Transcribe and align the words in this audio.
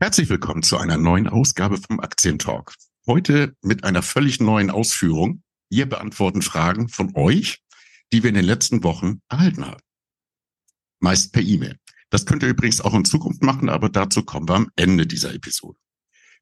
Herzlich 0.00 0.28
willkommen 0.28 0.62
zu 0.62 0.78
einer 0.78 0.96
neuen 0.96 1.26
Ausgabe 1.26 1.76
vom 1.76 1.98
Aktientalk. 1.98 2.72
Heute 3.08 3.56
mit 3.62 3.82
einer 3.82 4.00
völlig 4.00 4.38
neuen 4.38 4.70
Ausführung. 4.70 5.42
Wir 5.70 5.88
beantworten 5.88 6.40
Fragen 6.40 6.88
von 6.88 7.16
euch, 7.16 7.64
die 8.12 8.22
wir 8.22 8.28
in 8.28 8.36
den 8.36 8.44
letzten 8.44 8.84
Wochen 8.84 9.22
erhalten 9.28 9.66
haben. 9.66 9.82
Meist 11.00 11.32
per 11.32 11.42
E-Mail. 11.42 11.80
Das 12.10 12.26
könnt 12.26 12.44
ihr 12.44 12.48
übrigens 12.48 12.80
auch 12.80 12.94
in 12.94 13.04
Zukunft 13.06 13.42
machen, 13.42 13.68
aber 13.68 13.88
dazu 13.88 14.22
kommen 14.22 14.48
wir 14.48 14.54
am 14.54 14.70
Ende 14.76 15.04
dieser 15.04 15.34
Episode. 15.34 15.80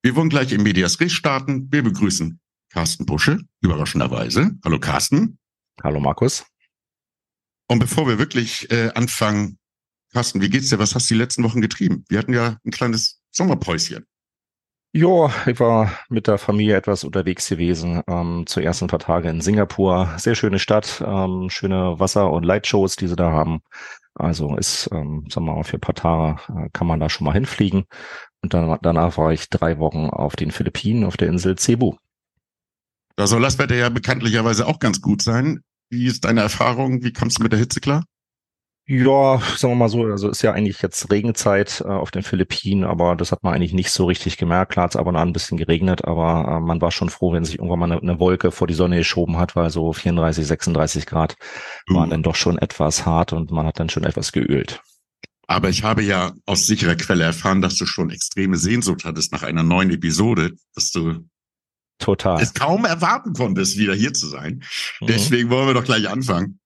Wir 0.02 0.14
wollen 0.16 0.28
gleich 0.28 0.52
im 0.52 0.62
Medias 0.62 1.00
Res 1.00 1.14
starten. 1.14 1.72
Wir 1.72 1.82
begrüßen 1.82 2.38
Carsten 2.68 3.06
Busche, 3.06 3.40
überraschenderweise. 3.62 4.50
Hallo 4.66 4.78
Carsten. 4.78 5.38
Hallo 5.82 5.98
Markus. 5.98 6.44
Und 7.68 7.78
bevor 7.78 8.06
wir 8.06 8.18
wirklich 8.18 8.70
äh, 8.70 8.90
anfangen, 8.90 9.58
Carsten, 10.12 10.42
wie 10.42 10.50
geht's 10.50 10.68
dir? 10.68 10.78
Was 10.78 10.94
hast 10.94 11.08
du 11.08 11.14
die 11.14 11.18
letzten 11.18 11.42
Wochen 11.42 11.62
getrieben? 11.62 12.04
Wir 12.10 12.18
hatten 12.18 12.34
ja 12.34 12.58
ein 12.62 12.70
kleines 12.70 13.22
Sommerpäuschen. 13.36 14.06
Ja, 14.92 15.30
ich 15.46 15.60
war 15.60 15.92
mit 16.08 16.26
der 16.26 16.38
Familie 16.38 16.76
etwas 16.76 17.04
unterwegs 17.04 17.48
gewesen. 17.48 18.02
Ähm, 18.08 18.44
zuerst 18.46 18.82
ein 18.82 18.88
paar 18.88 18.98
Tage 18.98 19.28
in 19.28 19.42
Singapur. 19.42 20.14
Sehr 20.16 20.34
schöne 20.34 20.58
Stadt, 20.58 21.04
ähm, 21.06 21.50
schöne 21.50 22.00
Wasser- 22.00 22.32
und 22.32 22.44
Lightshows, 22.44 22.96
die 22.96 23.08
sie 23.08 23.16
da 23.16 23.30
haben. 23.30 23.60
Also 24.14 24.56
ist, 24.56 24.88
ähm, 24.92 25.26
sagen 25.28 25.44
wir 25.44 25.54
mal, 25.54 25.64
für 25.64 25.76
ein 25.76 25.80
paar 25.80 25.94
Tage 25.94 26.40
äh, 26.48 26.70
kann 26.72 26.86
man 26.86 26.98
da 26.98 27.10
schon 27.10 27.26
mal 27.26 27.34
hinfliegen. 27.34 27.84
Und 28.40 28.54
dann, 28.54 28.78
danach 28.80 29.18
war 29.18 29.32
ich 29.32 29.50
drei 29.50 29.78
Wochen 29.78 30.08
auf 30.08 30.34
den 30.34 30.50
Philippinen, 30.50 31.04
auf 31.04 31.18
der 31.18 31.28
Insel 31.28 31.58
Cebu. 31.58 31.96
Da 33.16 33.26
soll 33.26 33.42
das 33.42 33.58
Wetter 33.58 33.74
ja 33.74 33.90
bekanntlicherweise 33.90 34.66
auch 34.66 34.78
ganz 34.78 35.02
gut 35.02 35.20
sein. 35.20 35.60
Wie 35.90 36.06
ist 36.06 36.24
deine 36.24 36.40
Erfahrung? 36.40 37.02
Wie 37.02 37.12
kommst 37.12 37.38
du 37.38 37.42
mit 37.42 37.52
der 37.52 37.58
Hitze 37.58 37.80
klar? 37.80 38.04
Ja, 38.88 39.42
sagen 39.56 39.72
wir 39.72 39.76
mal 39.76 39.88
so, 39.88 40.04
also 40.04 40.28
ist 40.28 40.42
ja 40.42 40.52
eigentlich 40.52 40.80
jetzt 40.80 41.10
Regenzeit 41.10 41.80
äh, 41.80 41.88
auf 41.88 42.12
den 42.12 42.22
Philippinen, 42.22 42.84
aber 42.84 43.16
das 43.16 43.32
hat 43.32 43.42
man 43.42 43.52
eigentlich 43.52 43.72
nicht 43.72 43.90
so 43.90 44.04
richtig 44.04 44.36
gemerkt. 44.36 44.70
Klar 44.72 44.84
hat 44.84 44.92
es 44.92 44.96
aber 44.96 45.10
noch 45.10 45.22
ein 45.22 45.32
bisschen 45.32 45.58
geregnet, 45.58 46.04
aber 46.04 46.58
äh, 46.58 46.60
man 46.60 46.80
war 46.80 46.92
schon 46.92 47.10
froh, 47.10 47.32
wenn 47.32 47.44
sich 47.44 47.58
irgendwann 47.58 47.80
mal 47.80 47.90
eine, 47.90 48.00
eine, 48.00 48.20
Wolke 48.20 48.52
vor 48.52 48.68
die 48.68 48.74
Sonne 48.74 48.98
geschoben 48.98 49.38
hat, 49.38 49.56
weil 49.56 49.70
so 49.70 49.92
34, 49.92 50.46
36 50.46 51.04
Grad 51.04 51.34
mhm. 51.88 51.94
waren 51.96 52.10
dann 52.10 52.22
doch 52.22 52.36
schon 52.36 52.58
etwas 52.58 53.04
hart 53.04 53.32
und 53.32 53.50
man 53.50 53.66
hat 53.66 53.80
dann 53.80 53.88
schon 53.88 54.04
etwas 54.04 54.30
geölt. 54.30 54.80
Aber 55.48 55.68
ich 55.68 55.82
habe 55.82 56.04
ja 56.04 56.32
aus 56.44 56.68
sicherer 56.68 56.94
Quelle 56.94 57.24
erfahren, 57.24 57.62
dass 57.62 57.74
du 57.74 57.86
schon 57.86 58.10
extreme 58.10 58.56
Sehnsucht 58.56 59.04
hattest 59.04 59.32
nach 59.32 59.42
einer 59.42 59.64
neuen 59.64 59.90
Episode, 59.90 60.52
dass 60.76 60.92
du 60.92 61.28
Total. 61.98 62.40
es 62.40 62.54
kaum 62.54 62.84
erwarten 62.84 63.32
konntest, 63.32 63.78
wieder 63.78 63.94
hier 63.94 64.12
zu 64.12 64.28
sein. 64.28 64.62
Mhm. 65.00 65.06
Deswegen 65.06 65.50
wollen 65.50 65.66
wir 65.66 65.74
doch 65.74 65.84
gleich 65.84 66.08
anfangen. 66.08 66.60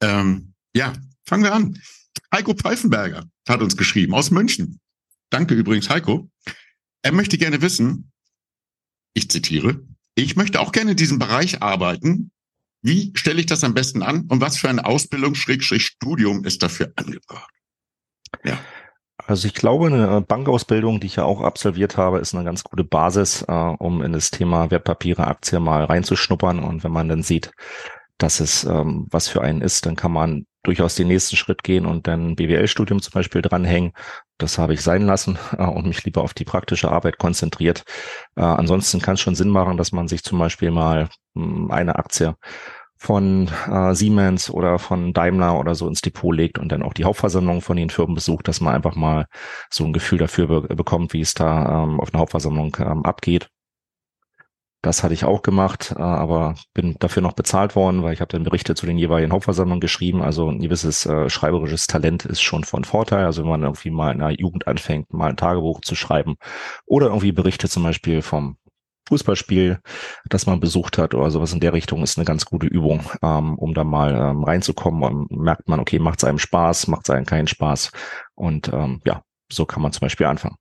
Ähm, 0.00 0.53
ja, 0.74 0.92
fangen 1.24 1.44
wir 1.44 1.52
an. 1.52 1.80
Heiko 2.32 2.54
Pfeifenberger 2.54 3.24
hat 3.48 3.62
uns 3.62 3.76
geschrieben 3.76 4.14
aus 4.14 4.30
München. 4.30 4.80
Danke 5.30 5.54
übrigens, 5.54 5.88
Heiko. 5.88 6.30
Er 7.02 7.12
möchte 7.12 7.38
gerne 7.38 7.60
wissen, 7.62 8.12
ich 9.14 9.30
zitiere, 9.30 9.80
ich 10.14 10.36
möchte 10.36 10.60
auch 10.60 10.72
gerne 10.72 10.92
in 10.92 10.96
diesem 10.96 11.18
Bereich 11.18 11.62
arbeiten. 11.62 12.30
Wie 12.82 13.12
stelle 13.14 13.40
ich 13.40 13.46
das 13.46 13.64
am 13.64 13.74
besten 13.74 14.02
an 14.02 14.26
und 14.28 14.40
was 14.40 14.58
für 14.58 14.68
eine 14.68 14.84
Ausbildung, 14.84 15.34
Schrägstrich 15.34 15.86
Studium 15.86 16.44
ist 16.44 16.62
dafür 16.62 16.92
angebracht? 16.96 17.50
Ja. 18.44 18.58
Also 19.26 19.46
ich 19.46 19.54
glaube, 19.54 19.86
eine 19.86 20.20
Bankausbildung, 20.20 21.00
die 21.00 21.06
ich 21.06 21.16
ja 21.16 21.24
auch 21.24 21.40
absolviert 21.40 21.96
habe, 21.96 22.18
ist 22.18 22.34
eine 22.34 22.44
ganz 22.44 22.64
gute 22.64 22.84
Basis, 22.84 23.42
äh, 23.42 23.52
um 23.52 24.02
in 24.02 24.12
das 24.12 24.30
Thema 24.30 24.70
Wertpapiere, 24.70 25.26
Aktien 25.26 25.62
mal 25.62 25.84
reinzuschnuppern. 25.84 26.58
Und 26.58 26.84
wenn 26.84 26.92
man 26.92 27.08
dann 27.08 27.22
sieht, 27.22 27.52
dass 28.18 28.40
es 28.40 28.64
ähm, 28.64 29.06
was 29.10 29.28
für 29.28 29.40
einen 29.40 29.62
ist, 29.62 29.86
dann 29.86 29.96
kann 29.96 30.12
man 30.12 30.46
durchaus 30.64 30.96
den 30.96 31.08
nächsten 31.08 31.36
Schritt 31.36 31.62
gehen 31.62 31.86
und 31.86 32.08
dann 32.08 32.34
BWL-Studium 32.36 33.00
zum 33.00 33.12
Beispiel 33.12 33.42
dranhängen. 33.42 33.92
Das 34.38 34.58
habe 34.58 34.74
ich 34.74 34.80
sein 34.80 35.02
lassen 35.02 35.38
äh, 35.58 35.64
und 35.64 35.86
mich 35.86 36.04
lieber 36.04 36.22
auf 36.22 36.34
die 36.34 36.44
praktische 36.44 36.90
Arbeit 36.90 37.18
konzentriert. 37.18 37.84
Äh, 38.36 38.42
ansonsten 38.42 39.00
kann 39.00 39.14
es 39.14 39.20
schon 39.20 39.36
Sinn 39.36 39.50
machen, 39.50 39.76
dass 39.76 39.92
man 39.92 40.08
sich 40.08 40.24
zum 40.24 40.38
Beispiel 40.38 40.70
mal 40.70 41.08
hm, 41.36 41.70
eine 41.70 41.96
Aktie 41.96 42.34
von 42.96 43.50
äh, 43.70 43.94
Siemens 43.94 44.50
oder 44.50 44.78
von 44.78 45.12
Daimler 45.12 45.58
oder 45.58 45.74
so 45.74 45.86
ins 45.86 46.00
Depot 46.00 46.34
legt 46.34 46.58
und 46.58 46.70
dann 46.72 46.82
auch 46.82 46.94
die 46.94 47.04
Hauptversammlung 47.04 47.60
von 47.60 47.76
den 47.76 47.90
Firmen 47.90 48.14
besucht, 48.14 48.48
dass 48.48 48.60
man 48.60 48.74
einfach 48.74 48.96
mal 48.96 49.26
so 49.70 49.84
ein 49.84 49.92
Gefühl 49.92 50.18
dafür 50.18 50.46
be 50.62 50.74
bekommt, 50.74 51.12
wie 51.12 51.20
es 51.20 51.34
da 51.34 51.84
ähm, 51.84 52.00
auf 52.00 52.12
einer 52.12 52.20
Hauptversammlung 52.20 52.76
ähm, 52.80 53.04
abgeht. 53.04 53.50
Das 54.84 55.02
hatte 55.02 55.14
ich 55.14 55.24
auch 55.24 55.40
gemacht, 55.40 55.94
äh, 55.96 56.02
aber 56.02 56.56
bin 56.74 56.96
dafür 56.98 57.22
noch 57.22 57.32
bezahlt 57.32 57.74
worden, 57.74 58.02
weil 58.02 58.12
ich 58.12 58.20
habe 58.20 58.30
dann 58.30 58.44
Berichte 58.44 58.74
zu 58.74 58.84
den 58.84 58.98
jeweiligen 58.98 59.32
Hauptversammlungen 59.32 59.80
geschrieben. 59.80 60.20
Also 60.20 60.50
ein 60.50 60.60
gewisses 60.60 61.06
äh, 61.06 61.30
schreiberisches 61.30 61.86
Talent 61.86 62.26
ist 62.26 62.42
schon 62.42 62.64
von 62.64 62.84
Vorteil. 62.84 63.24
Also 63.24 63.42
wenn 63.42 63.48
man 63.48 63.62
irgendwie 63.62 63.88
mal 63.88 64.12
in 64.12 64.18
der 64.18 64.32
Jugend 64.32 64.66
anfängt, 64.66 65.10
mal 65.10 65.30
ein 65.30 65.38
Tagebuch 65.38 65.80
zu 65.80 65.94
schreiben 65.94 66.34
oder 66.84 67.06
irgendwie 67.06 67.32
Berichte 67.32 67.66
zum 67.66 67.82
Beispiel 67.82 68.20
vom 68.20 68.58
Fußballspiel, 69.08 69.80
das 70.28 70.44
man 70.44 70.60
besucht 70.60 70.98
hat 70.98 71.14
oder 71.14 71.30
sowas 71.30 71.54
in 71.54 71.60
der 71.60 71.72
Richtung, 71.72 72.02
ist 72.02 72.18
eine 72.18 72.26
ganz 72.26 72.44
gute 72.44 72.66
Übung, 72.66 73.00
ähm, 73.22 73.58
um 73.58 73.72
da 73.72 73.84
mal 73.84 74.14
ähm, 74.14 74.44
reinzukommen. 74.44 75.02
Und 75.02 75.30
merkt 75.30 75.66
man, 75.66 75.80
okay, 75.80 75.98
macht 75.98 76.18
es 76.18 76.24
einem 76.24 76.38
Spaß, 76.38 76.88
macht 76.88 77.08
es 77.08 77.10
einem 77.10 77.24
keinen 77.24 77.46
Spaß. 77.46 77.90
Und 78.34 78.70
ähm, 78.70 79.00
ja, 79.06 79.22
so 79.50 79.64
kann 79.64 79.82
man 79.82 79.92
zum 79.92 80.00
Beispiel 80.00 80.26
anfangen. 80.26 80.56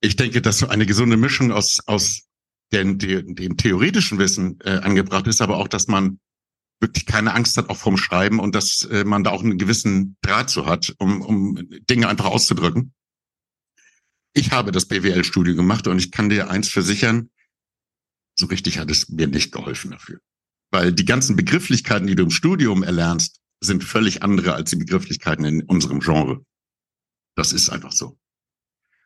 Ich 0.00 0.16
denke, 0.16 0.42
dass 0.42 0.58
so 0.58 0.66
eine 0.66 0.86
gesunde 0.86 1.16
Mischung 1.16 1.52
aus, 1.52 1.78
aus 1.86 2.27
denn 2.72 2.98
dem, 2.98 3.34
dem 3.34 3.56
theoretischen 3.56 4.18
Wissen 4.18 4.58
äh, 4.60 4.78
angebracht 4.78 5.26
ist, 5.26 5.40
aber 5.40 5.56
auch, 5.56 5.68
dass 5.68 5.88
man 5.88 6.20
wirklich 6.80 7.06
keine 7.06 7.34
Angst 7.34 7.56
hat 7.56 7.70
auch 7.70 7.76
vom 7.76 7.96
Schreiben 7.96 8.38
und 8.38 8.54
dass 8.54 8.82
äh, 8.84 9.04
man 9.04 9.24
da 9.24 9.30
auch 9.30 9.42
einen 9.42 9.58
gewissen 9.58 10.16
Draht 10.22 10.50
zu 10.50 10.66
hat, 10.66 10.94
um, 10.98 11.22
um 11.22 11.68
Dinge 11.90 12.08
einfach 12.08 12.26
auszudrücken. 12.26 12.94
Ich 14.34 14.52
habe 14.52 14.70
das 14.70 14.86
BWL-Studio 14.86 15.56
gemacht 15.56 15.86
und 15.88 15.98
ich 15.98 16.12
kann 16.12 16.28
dir 16.28 16.50
eins 16.50 16.68
versichern, 16.68 17.30
so 18.38 18.46
richtig 18.46 18.78
hat 18.78 18.90
es 18.90 19.08
mir 19.08 19.26
nicht 19.26 19.50
geholfen 19.50 19.90
dafür. 19.90 20.20
Weil 20.70 20.92
die 20.92 21.04
ganzen 21.04 21.34
Begrifflichkeiten, 21.34 22.06
die 22.06 22.14
du 22.14 22.24
im 22.24 22.30
Studium 22.30 22.82
erlernst, 22.82 23.40
sind 23.60 23.82
völlig 23.82 24.22
andere 24.22 24.54
als 24.54 24.70
die 24.70 24.76
Begrifflichkeiten 24.76 25.44
in 25.44 25.62
unserem 25.62 26.00
Genre. 26.00 26.44
Das 27.34 27.52
ist 27.52 27.70
einfach 27.70 27.92
so. 27.92 28.18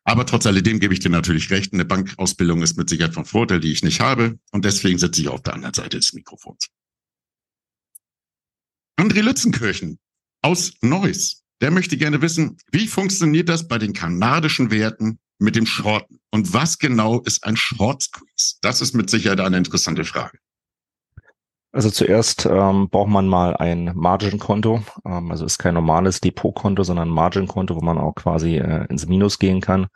Aber 0.04 0.26
trotz 0.26 0.46
alledem 0.46 0.80
gebe 0.80 0.94
ich 0.94 1.00
dir 1.00 1.10
natürlich 1.10 1.50
recht, 1.50 1.72
eine 1.72 1.84
Bankausbildung 1.84 2.62
ist 2.62 2.76
mit 2.76 2.88
Sicherheit 2.88 3.14
von 3.14 3.24
Vorteil, 3.24 3.60
die 3.60 3.72
ich 3.72 3.84
nicht 3.84 4.00
habe. 4.00 4.38
Und 4.50 4.64
deswegen 4.64 4.98
sitze 4.98 5.20
ich 5.20 5.28
auf 5.28 5.42
der 5.42 5.54
anderen 5.54 5.74
Seite 5.74 5.98
des 5.98 6.12
Mikrofons. 6.12 6.68
André 8.98 9.22
Lützenkirchen 9.22 9.98
aus 10.42 10.72
Neuss, 10.80 11.44
der 11.60 11.70
möchte 11.70 11.96
gerne 11.96 12.20
wissen, 12.20 12.56
wie 12.72 12.88
funktioniert 12.88 13.48
das 13.48 13.68
bei 13.68 13.78
den 13.78 13.92
kanadischen 13.92 14.70
Werten 14.70 15.18
mit 15.38 15.54
dem 15.56 15.66
Shorten? 15.66 16.18
Und 16.30 16.52
was 16.52 16.78
genau 16.78 17.20
ist 17.20 17.44
ein 17.44 17.56
Short 17.56 18.02
Squeeze? 18.02 18.56
Das 18.60 18.80
ist 18.80 18.94
mit 18.94 19.08
Sicherheit 19.08 19.40
eine 19.40 19.58
interessante 19.58 20.04
Frage. 20.04 20.38
Also 21.72 21.88
zuerst 21.88 22.44
ähm, 22.44 22.90
braucht 22.90 23.08
man 23.08 23.26
mal 23.26 23.56
ein 23.56 23.92
Margin-Konto. 23.94 24.82
Ähm, 25.06 25.30
also 25.30 25.46
ist 25.46 25.58
kein 25.58 25.74
normales 25.74 26.20
Depotkonto, 26.20 26.82
sondern 26.82 27.08
ein 27.08 27.14
Margin-Konto, 27.14 27.74
wo 27.74 27.80
man 27.80 27.96
auch 27.98 28.14
quasi 28.14 28.58
äh, 28.58 28.86
ins 28.90 29.06
Minus 29.06 29.38
gehen 29.38 29.62
kann. 29.62 29.86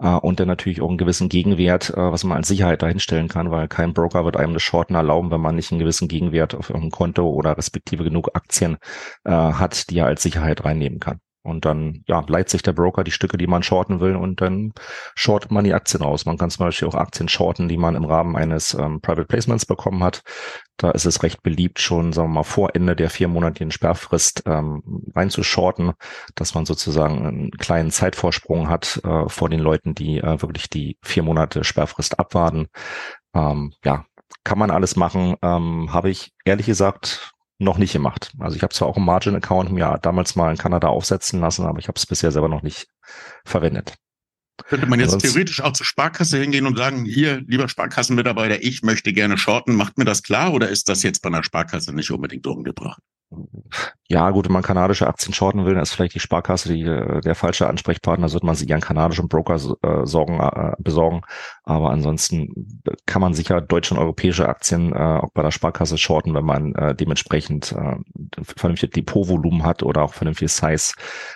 Äh, 0.00 0.08
und 0.16 0.40
dann 0.40 0.48
natürlich 0.48 0.80
auch 0.82 0.88
einen 0.88 0.98
gewissen 0.98 1.28
Gegenwert, 1.28 1.90
äh, 1.90 1.96
was 1.96 2.24
man 2.24 2.38
als 2.38 2.48
Sicherheit 2.48 2.82
dahinstellen 2.82 3.28
kann, 3.28 3.52
weil 3.52 3.68
kein 3.68 3.94
Broker 3.94 4.24
wird 4.24 4.36
einem 4.36 4.54
das 4.54 4.62
Shorten 4.64 4.96
erlauben, 4.96 5.30
wenn 5.30 5.40
man 5.40 5.54
nicht 5.54 5.70
einen 5.70 5.78
gewissen 5.78 6.08
Gegenwert 6.08 6.54
auf 6.56 6.70
irgendeinem 6.70 6.90
Konto 6.90 7.30
oder 7.30 7.56
respektive 7.56 8.02
genug 8.02 8.30
Aktien 8.34 8.78
äh, 9.24 9.30
hat, 9.30 9.90
die 9.90 9.98
er 9.98 10.06
als 10.06 10.22
Sicherheit 10.22 10.64
reinnehmen 10.64 10.98
kann. 10.98 11.20
Und 11.42 11.64
dann 11.64 12.02
ja, 12.06 12.24
leiht 12.26 12.48
sich 12.48 12.62
der 12.62 12.72
Broker 12.72 13.04
die 13.04 13.10
Stücke, 13.10 13.36
die 13.36 13.46
man 13.46 13.62
shorten 13.62 14.00
will, 14.00 14.16
und 14.16 14.40
dann 14.40 14.72
shortet 15.14 15.50
man 15.50 15.64
die 15.64 15.74
Aktien 15.74 16.02
aus. 16.02 16.24
Man 16.24 16.38
kann 16.38 16.50
zum 16.50 16.66
Beispiel 16.66 16.88
auch 16.88 16.94
Aktien 16.94 17.28
shorten, 17.28 17.68
die 17.68 17.76
man 17.76 17.94
im 17.94 18.04
Rahmen 18.04 18.36
eines 18.36 18.74
ähm, 18.74 19.00
Private 19.00 19.26
Placements 19.26 19.66
bekommen 19.66 20.04
hat. 20.04 20.22
Da 20.76 20.90
ist 20.90 21.04
es 21.04 21.22
recht 21.22 21.42
beliebt, 21.42 21.80
schon, 21.80 22.12
sagen 22.12 22.30
wir 22.30 22.34
mal, 22.34 22.42
vor 22.44 22.74
Ende 22.74 22.96
der 22.96 23.10
viermonatigen 23.10 23.70
Sperrfrist 23.70 24.42
ähm, 24.46 24.82
reinzushorten, 25.14 25.92
dass 26.34 26.54
man 26.54 26.64
sozusagen 26.64 27.26
einen 27.26 27.50
kleinen 27.50 27.90
Zeitvorsprung 27.90 28.68
hat 28.68 29.00
äh, 29.04 29.28
vor 29.28 29.48
den 29.48 29.60
Leuten, 29.60 29.94
die 29.94 30.18
äh, 30.18 30.40
wirklich 30.42 30.70
die 30.70 30.96
vier 31.02 31.22
Monate 31.22 31.64
Sperrfrist 31.64 32.18
abwarten. 32.18 32.68
Ähm, 33.34 33.72
ja, 33.84 34.04
kann 34.44 34.58
man 34.58 34.70
alles 34.70 34.96
machen. 34.96 35.36
Ähm, 35.42 35.92
Habe 35.92 36.10
ich 36.10 36.32
ehrlich 36.44 36.66
gesagt 36.66 37.31
noch 37.62 37.78
nicht 37.78 37.92
gemacht. 37.92 38.32
Also 38.38 38.56
ich 38.56 38.62
habe 38.62 38.74
zwar 38.74 38.88
auch 38.88 38.96
einen 38.96 39.06
Margin-Account 39.06 39.72
mir 39.72 39.98
damals 40.02 40.36
mal 40.36 40.50
in 40.50 40.58
Kanada 40.58 40.88
aufsetzen 40.88 41.40
lassen, 41.40 41.66
aber 41.66 41.78
ich 41.78 41.88
habe 41.88 41.96
es 41.96 42.06
bisher 42.06 42.30
selber 42.32 42.48
noch 42.48 42.62
nicht 42.62 42.88
verwendet. 43.44 43.94
Könnte 44.68 44.86
man 44.86 45.00
jetzt 45.00 45.14
Ansonsten, 45.14 45.30
theoretisch 45.30 45.60
auch 45.62 45.72
zur 45.72 45.86
Sparkasse 45.86 46.38
hingehen 46.38 46.66
und 46.66 46.76
sagen, 46.76 47.04
hier, 47.04 47.40
lieber 47.46 47.68
Sparkassenmitarbeiter, 47.68 48.62
ich 48.62 48.82
möchte 48.82 49.12
gerne 49.12 49.38
shorten, 49.38 49.74
macht 49.74 49.98
mir 49.98 50.04
das 50.04 50.22
klar 50.22 50.52
oder 50.52 50.68
ist 50.68 50.88
das 50.88 51.02
jetzt 51.02 51.22
bei 51.22 51.28
einer 51.28 51.42
Sparkasse 51.42 51.92
nicht 51.92 52.10
unbedingt 52.10 52.46
umgebracht? 52.46 53.00
Ja, 54.12 54.28
gut, 54.30 54.44
wenn 54.44 54.52
man 54.52 54.62
kanadische 54.62 55.06
Aktien 55.06 55.32
shorten 55.32 55.64
will, 55.64 55.72
dann 55.72 55.82
ist 55.82 55.94
vielleicht 55.94 56.14
die 56.14 56.20
Sparkasse 56.20 56.70
die, 56.70 56.82
äh, 56.82 57.22
der 57.22 57.34
falsche 57.34 57.66
Ansprechpartner, 57.66 58.28
sollte 58.28 58.44
man 58.44 58.54
sich 58.54 58.68
ihren 58.68 58.82
kanadischen 58.82 59.26
Broker 59.26 59.54
äh, 59.54 60.04
sorgen, 60.04 60.38
äh, 60.38 60.72
besorgen. 60.78 61.22
Aber 61.64 61.90
ansonsten 61.90 62.82
kann 63.06 63.22
man 63.22 63.32
sicher 63.32 63.62
deutsche 63.62 63.94
und 63.94 64.00
europäische 64.00 64.46
Aktien 64.50 64.92
äh, 64.92 64.98
auch 64.98 65.30
bei 65.32 65.42
der 65.42 65.50
Sparkasse 65.50 65.96
shorten, 65.96 66.34
wenn 66.34 66.44
man 66.44 66.74
äh, 66.74 66.94
dementsprechend 66.94 67.72
äh, 67.72 67.96
vernünftiges 68.42 68.92
Depotvolumen 68.92 69.64
hat 69.64 69.82
oder 69.82 70.02
auch 70.02 70.12
vernünftiges 70.12 70.58
Size 70.58 70.92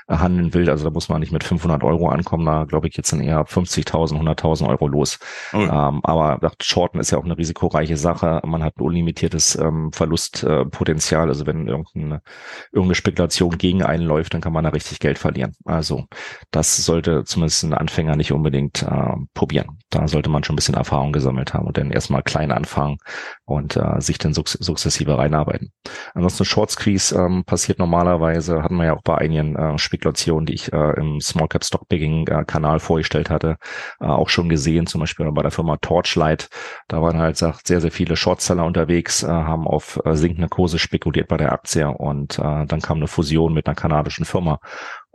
äh, 0.09 0.17
handeln 0.17 0.53
will. 0.53 0.69
Also 0.69 0.85
da 0.85 0.91
muss 0.91 1.09
man 1.09 1.21
nicht 1.21 1.33
mit 1.33 1.45
500 1.45 1.83
Euro 1.83 2.11
ankommen, 2.11 2.45
da 2.45 2.65
glaube 2.65 2.89
ich 2.89 2.97
jetzt 2.99 3.11
dann 3.11 3.23
eher 3.23 3.47
50.000, 3.47 4.21
100.000 4.21 4.69
Euro 4.69 4.87
los. 4.87 5.19
Oh. 5.55 5.57
Ähm, 5.57 6.01
aber 6.03 6.41
shorten 6.61 7.01
ist 7.01 7.11
ja 7.11 7.17
auch 7.17 7.25
eine 7.25 7.39
risikoreiche 7.39 7.97
Sache. 7.97 8.43
Man 8.45 8.63
hat 8.63 8.77
ein 8.77 8.83
unlimitiertes 8.83 9.57
ähm, 9.57 9.93
Verlustpotenzial. 9.93 11.29
also 11.29 11.47
wenn 11.47 11.67
irgendein 11.67 11.86
irgendeine 11.95 12.95
Spekulation 12.95 13.59
gegen 13.59 13.83
einen 13.83 14.05
läuft, 14.05 14.35
dann 14.35 14.41
kann 14.41 14.53
man 14.53 14.65
da 14.65 14.71
richtig 14.71 14.99
Geld 14.99 15.19
verlieren. 15.19 15.55
Also 15.65 16.07
das 16.51 16.77
sollte 16.85 17.25
zumindest 17.25 17.63
ein 17.65 17.75
Anfänger 17.75 18.17
nicht 18.17 18.33
unbedingt 18.33 18.83
äh, 18.83 19.15
probieren. 19.35 19.79
Da 19.91 20.09
sollte 20.09 20.31
man 20.31 20.45
schon 20.45 20.55
ein 20.55 20.57
bisschen 20.57 20.75
Erfahrung 20.75 21.13
gesammelt 21.13 21.55
haben 21.55 21.67
und 21.67 21.79
dann 21.79 21.91
erstmal 21.91 22.23
klein 22.23 22.53
anfangen 22.53 22.99
und 23.47 23.77
äh, 23.77 24.01
sich 24.01 24.19
dann 24.19 24.35
sukzessive 24.35 25.17
reinarbeiten. 25.17 25.73
Ansonsten 26.15 26.45
Short 26.45 26.71
Squeeze 26.71 27.17
ähm, 27.17 27.45
passiert 27.45 27.79
normalerweise, 27.79 28.63
hatten 28.63 28.77
wir 28.77 28.87
ja 28.87 28.97
auch 28.97 29.03
bei 29.03 29.17
einigen 29.17 29.55
äh, 29.55 29.79
Spekulationen, 29.79 30.47
die 30.47 30.55
ich 30.55 30.73
äh, 30.73 30.93
im 30.99 31.21
Small 31.21 31.49
Cap 31.49 31.65
Stock 31.65 31.89
Picking 31.89 32.27
äh, 32.27 32.45
Kanal 32.45 32.81
vorgestellt 32.81 33.31
hatte, 33.31 33.57
äh, 34.01 34.07
auch 34.07 34.29
schon 34.29 34.49
gesehen, 34.49 34.87
zum 34.87 35.01
Beispiel 35.01 35.31
bei 35.31 35.43
der 35.43 35.53
Firma 35.53 35.77
Torchlight. 35.77 36.49
Da 36.89 37.01
waren 37.01 37.19
halt 37.19 37.37
sagt, 37.37 37.69
sehr, 37.69 37.81
sehr 37.81 37.93
viele 37.93 38.17
Shortseller 38.17 38.65
unterwegs, 38.65 39.23
äh, 39.23 39.29
haben 39.29 39.67
auf 39.67 40.01
äh, 40.05 40.17
sinkende 40.17 40.49
Kurse 40.49 40.81
spekuliert 40.81 41.29
bei 41.29 41.37
der 41.37 41.53
Aktie 41.53 41.89
und 41.89 42.41
äh, 42.41 42.67
dann 42.67 42.81
kam 42.83 42.99
eine 42.99 43.07
Fusion 43.07 43.55
mit 43.55 43.67
einer 43.67 43.77
kanadischen 43.77 44.25
Firma 44.25 44.59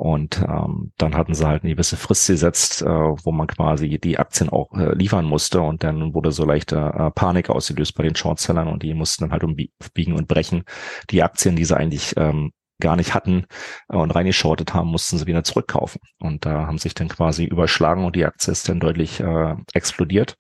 und 0.02 0.44
ähm, 0.50 0.92
dann 0.98 1.16
hatten 1.16 1.36
sie 1.36 1.46
halt 1.48 1.62
eine 1.62 1.74
gewisse 1.74 1.96
Frist 1.96 2.26
gesetzt, 2.26 2.82
äh, 2.82 2.88
wo 2.88 3.32
man 3.32 3.46
quasi 3.46 4.00
die 4.00 4.18
Aktien 4.18 4.50
auch 4.50 4.74
äh, 4.74 4.96
liefern 4.96 5.26
musste 5.26 5.62
und 5.62 5.84
dann 5.84 6.16
wurde 6.16 6.32
so 6.32 6.44
leichte 6.44 6.76
äh, 6.76 7.12
Panik 7.12 7.52
ausgelöst 7.52 7.94
bei 7.94 8.02
den 8.02 8.16
Shortsellern 8.16 8.68
und 8.68 8.82
die 8.82 8.96
mussten 8.96 9.26
dann 9.26 9.32
halt 9.32 9.44
umbiegen 9.44 10.16
und 10.16 10.28
brechen. 10.28 10.64
Die 11.12 11.22
Aktien, 11.22 11.56
die 11.56 11.66
sie 11.66 11.78
eigentlich 11.78 12.16
ähm, 12.18 12.52
gar 12.80 12.96
nicht 12.96 13.14
hatten 13.14 13.46
äh, 13.90 13.96
und 13.96 14.10
reingeschortet 14.10 14.74
haben, 14.74 14.90
mussten 14.90 15.20
sie 15.20 15.28
wieder 15.28 15.44
zurückkaufen. 15.44 16.02
Und 16.20 16.48
da 16.48 16.66
haben 16.66 16.80
sich 16.80 16.96
dann 16.96 17.08
quasi 17.08 17.46
überschlagen 17.46 18.04
und 18.04 18.16
die 18.16 18.26
Aktie 18.26 18.52
ist 18.52 18.68
dann 18.70 18.80
deutlich 18.80 19.20
äh, 19.20 19.56
explodiert. 19.74 20.36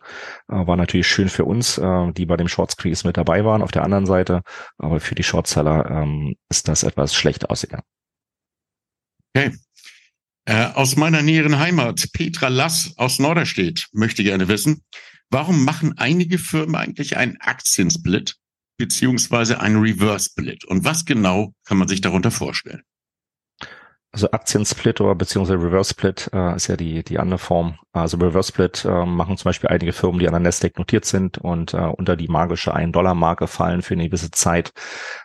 Äh, 0.49 0.65
war 0.65 0.75
natürlich 0.75 1.07
schön 1.07 1.29
für 1.29 1.45
uns, 1.45 1.77
äh, 1.77 2.11
die 2.13 2.25
bei 2.25 2.35
dem 2.35 2.47
Short 2.47 2.71
Squeeze 2.71 3.05
mit 3.05 3.15
dabei 3.15 3.45
waren 3.45 3.61
auf 3.61 3.71
der 3.71 3.83
anderen 3.83 4.07
Seite, 4.07 4.41
aber 4.79 4.99
für 4.99 5.13
die 5.13 5.21
Shortseller 5.21 5.85
ähm, 5.87 6.35
ist 6.49 6.67
das 6.67 6.81
etwas 6.81 7.13
schlecht 7.13 7.47
ausgegangen. 7.51 7.83
Okay. 9.33 9.55
Äh, 10.45 10.65
aus 10.73 10.95
meiner 10.95 11.21
näheren 11.21 11.59
Heimat, 11.59 12.11
Petra 12.13 12.47
Lass 12.47 12.97
aus 12.97 13.19
Norderstedt, 13.19 13.87
möchte 13.93 14.23
gerne 14.23 14.47
wissen, 14.47 14.83
warum 15.29 15.63
machen 15.63 15.97
einige 15.97 16.39
Firmen 16.39 16.75
eigentlich 16.75 17.15
einen 17.17 17.37
Aktiensplit 17.37 18.35
beziehungsweise 18.77 19.59
einen 19.59 19.79
Reverse-Split? 19.79 20.65
Und 20.65 20.83
was 20.83 21.05
genau 21.05 21.53
kann 21.63 21.77
man 21.77 21.87
sich 21.87 22.01
darunter 22.01 22.31
vorstellen? 22.31 22.81
Also 24.13 24.29
Aktiensplit 24.31 24.99
oder 24.99 25.15
beziehungsweise 25.15 25.63
Reverse 25.63 25.91
Split 25.91 26.29
äh, 26.33 26.55
ist 26.55 26.67
ja 26.67 26.75
die, 26.75 27.01
die 27.01 27.17
andere 27.17 27.39
Form. 27.39 27.77
Also 27.93 28.17
Reverse 28.17 28.49
Split 28.49 28.83
äh, 28.83 29.05
machen 29.05 29.37
zum 29.37 29.47
Beispiel 29.49 29.69
einige 29.69 29.93
Firmen, 29.93 30.19
die 30.19 30.27
an 30.27 30.33
der 30.33 30.41
Nasdaq 30.41 30.77
notiert 30.77 31.05
sind 31.05 31.37
und 31.37 31.73
äh, 31.73 31.77
unter 31.77 32.17
die 32.17 32.27
magische 32.27 32.75
1-Dollar-Marke 32.75 33.47
fallen 33.47 33.81
für 33.81 33.93
eine 33.93 34.07
gewisse 34.07 34.31
Zeit. 34.31 34.73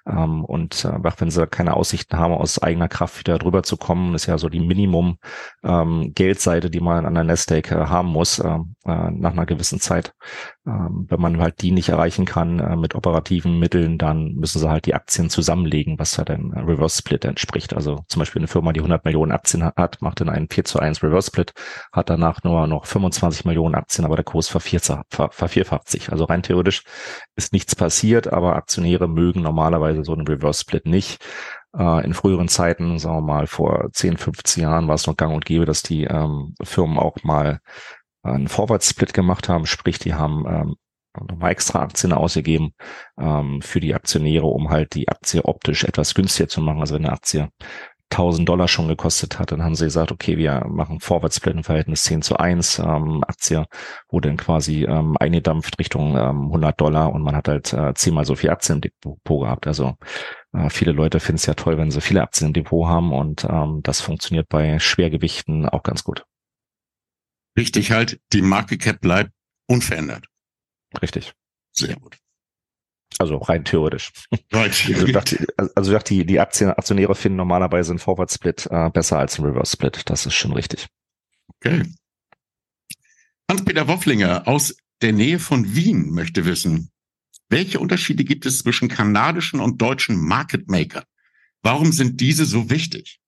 Ähm, 0.06 0.44
und 0.44 0.84
äh, 0.84 0.98
wenn 1.18 1.30
sie 1.30 1.48
keine 1.48 1.74
Aussichten 1.74 2.16
haben, 2.16 2.32
aus 2.32 2.62
eigener 2.62 2.88
Kraft 2.88 3.18
wieder 3.18 3.38
drüber 3.38 3.64
zu 3.64 3.76
kommen, 3.76 4.14
ist 4.14 4.26
ja 4.26 4.38
so 4.38 4.48
die 4.48 4.60
Minimum 4.60 5.18
ähm, 5.64 6.12
Geldseite, 6.14 6.70
die 6.70 6.80
man 6.80 7.06
an 7.06 7.14
der 7.14 7.24
Nasdaq 7.24 7.72
äh, 7.72 7.86
haben 7.86 8.08
muss 8.08 8.38
äh, 8.38 8.58
äh, 8.84 9.10
nach 9.10 9.32
einer 9.32 9.46
gewissen 9.46 9.80
Zeit. 9.80 10.14
Ähm, 10.66 11.06
wenn 11.08 11.20
man 11.20 11.40
halt 11.40 11.62
die 11.62 11.70
nicht 11.70 11.90
erreichen 11.90 12.24
kann 12.24 12.58
äh, 12.58 12.74
mit 12.74 12.96
operativen 12.96 13.58
Mitteln, 13.58 13.98
dann 13.98 14.34
müssen 14.34 14.58
sie 14.58 14.68
halt 14.68 14.86
die 14.86 14.94
Aktien 14.94 15.30
zusammenlegen, 15.30 15.96
was 15.98 16.16
ja 16.16 16.24
dann 16.24 16.52
Reverse 16.52 16.98
Split 16.98 17.24
entspricht. 17.24 17.72
Also 17.72 18.04
zum 18.08 18.18
Beispiel 18.18 18.40
eine 18.40 18.48
Firma, 18.48 18.72
die 18.72 18.80
100 18.80 19.04
Millionen 19.04 19.30
Aktien 19.30 19.64
hat, 19.64 20.02
macht 20.02 20.20
dann 20.20 20.28
einen 20.28 20.48
4 20.50 20.64
zu 20.64 20.80
1 20.80 21.04
Reverse 21.04 21.28
Split, 21.28 21.52
hat 21.92 22.10
danach 22.10 22.42
nur 22.42 22.66
noch 22.66 22.86
25 22.86 23.44
Millionen 23.44 23.76
Aktien, 23.76 24.04
aber 24.04 24.16
der 24.16 24.24
Kurs 24.24 24.48
vervierfacht 24.48 25.88
sich. 25.88 26.10
Also 26.10 26.24
rein 26.24 26.42
theoretisch 26.42 26.82
ist 27.36 27.52
nichts 27.52 27.76
passiert, 27.76 28.32
aber 28.32 28.56
Aktionäre 28.56 29.08
mögen 29.08 29.42
normalerweise 29.42 30.02
so 30.02 30.14
einen 30.14 30.26
Reverse 30.26 30.62
Split 30.62 30.86
nicht. 30.86 31.24
Äh, 31.76 32.04
in 32.04 32.14
früheren 32.14 32.48
Zeiten, 32.48 32.98
sagen 32.98 33.18
wir 33.18 33.22
mal 33.22 33.46
vor 33.46 33.88
10, 33.92 34.16
15 34.16 34.62
Jahren 34.62 34.88
war 34.88 34.94
es 34.94 35.06
noch 35.06 35.16
gang 35.16 35.34
und 35.34 35.44
gäbe, 35.44 35.66
dass 35.66 35.82
die 35.82 36.04
ähm, 36.04 36.54
Firmen 36.62 36.98
auch 36.98 37.16
mal 37.22 37.60
einen 38.26 38.48
Forward-Split 38.48 39.14
gemacht 39.14 39.48
haben, 39.48 39.66
sprich, 39.66 39.98
die 39.98 40.14
haben 40.14 40.44
ähm, 40.48 40.76
nochmal 41.28 41.52
extra 41.52 41.80
Aktien 41.80 42.12
ausgegeben 42.12 42.72
ähm, 43.18 43.60
für 43.62 43.80
die 43.80 43.94
Aktionäre, 43.94 44.46
um 44.46 44.70
halt 44.70 44.94
die 44.94 45.08
Aktie 45.08 45.44
optisch 45.44 45.84
etwas 45.84 46.14
günstiger 46.14 46.48
zu 46.48 46.60
machen. 46.60 46.80
Also 46.80 46.94
wenn 46.94 47.04
eine 47.04 47.14
Aktie 47.14 47.48
1000 48.10 48.48
Dollar 48.48 48.68
schon 48.68 48.86
gekostet 48.86 49.38
hat, 49.38 49.50
dann 49.50 49.64
haben 49.64 49.74
sie 49.74 49.86
gesagt, 49.86 50.12
okay, 50.12 50.38
wir 50.38 50.64
machen 50.68 51.00
Forward-Split 51.00 51.56
im 51.56 51.64
Verhältnis 51.64 52.04
10 52.04 52.22
zu 52.22 52.36
1 52.36 52.78
ähm, 52.78 53.24
Aktie, 53.26 53.66
wo 54.08 54.20
dann 54.20 54.36
quasi 54.36 54.84
ähm, 54.84 55.16
eingedampft 55.18 55.78
Richtung 55.78 56.16
ähm, 56.16 56.46
100 56.46 56.80
Dollar 56.80 57.12
und 57.12 57.22
man 57.22 57.34
hat 57.34 57.48
halt 57.48 57.72
äh, 57.72 57.94
zehnmal 57.94 58.24
so 58.24 58.36
viel 58.36 58.50
Aktien 58.50 58.76
im 58.76 58.80
Depot 58.82 59.42
gehabt. 59.42 59.66
Also 59.66 59.94
äh, 60.52 60.70
viele 60.70 60.92
Leute 60.92 61.18
finden 61.18 61.36
es 61.36 61.46
ja 61.46 61.54
toll, 61.54 61.78
wenn 61.78 61.90
sie 61.90 62.00
viele 62.00 62.22
Aktien 62.22 62.48
im 62.48 62.52
Depot 62.52 62.86
haben 62.86 63.12
und 63.12 63.44
ähm, 63.44 63.80
das 63.82 64.00
funktioniert 64.00 64.48
bei 64.48 64.78
Schwergewichten 64.78 65.68
auch 65.68 65.82
ganz 65.82 66.04
gut. 66.04 66.24
Wichtig 67.56 67.90
halt, 67.90 68.20
die 68.32 68.42
Market 68.42 68.82
Cap 68.82 69.00
bleibt 69.00 69.32
unverändert. 69.66 70.26
Richtig. 71.02 71.32
Sehr 71.72 71.96
gut. 71.96 72.18
Also 73.18 73.38
rein 73.38 73.64
theoretisch. 73.64 74.12
Right. 74.52 74.72
also, 74.94 75.06
dachte, 75.06 75.46
also 75.74 75.92
dachte, 75.92 76.14
die, 76.14 76.26
die 76.26 76.38
Aktien, 76.38 76.70
Aktionäre 76.70 77.14
finden 77.14 77.36
normalerweise 77.36 77.92
einen 77.92 77.98
Forward 77.98 78.30
Split 78.30 78.68
äh, 78.70 78.90
besser 78.90 79.18
als 79.18 79.38
einen 79.38 79.48
Reverse 79.48 79.72
Split. 79.72 80.02
Das 80.06 80.26
ist 80.26 80.34
schon 80.34 80.52
richtig. 80.52 80.86
Okay. 81.56 81.82
Hans-Peter 83.50 83.88
Wofflinger 83.88 84.46
aus 84.46 84.76
der 85.02 85.12
Nähe 85.12 85.38
von 85.38 85.74
Wien 85.74 86.10
möchte 86.10 86.44
wissen, 86.44 86.90
welche 87.48 87.78
Unterschiede 87.78 88.24
gibt 88.24 88.44
es 88.44 88.58
zwischen 88.58 88.88
kanadischen 88.88 89.60
und 89.60 89.80
deutschen 89.80 90.16
Market 90.16 90.68
Maker? 90.68 91.04
Warum 91.62 91.92
sind 91.92 92.20
diese 92.20 92.44
so 92.44 92.70
wichtig? 92.70 93.20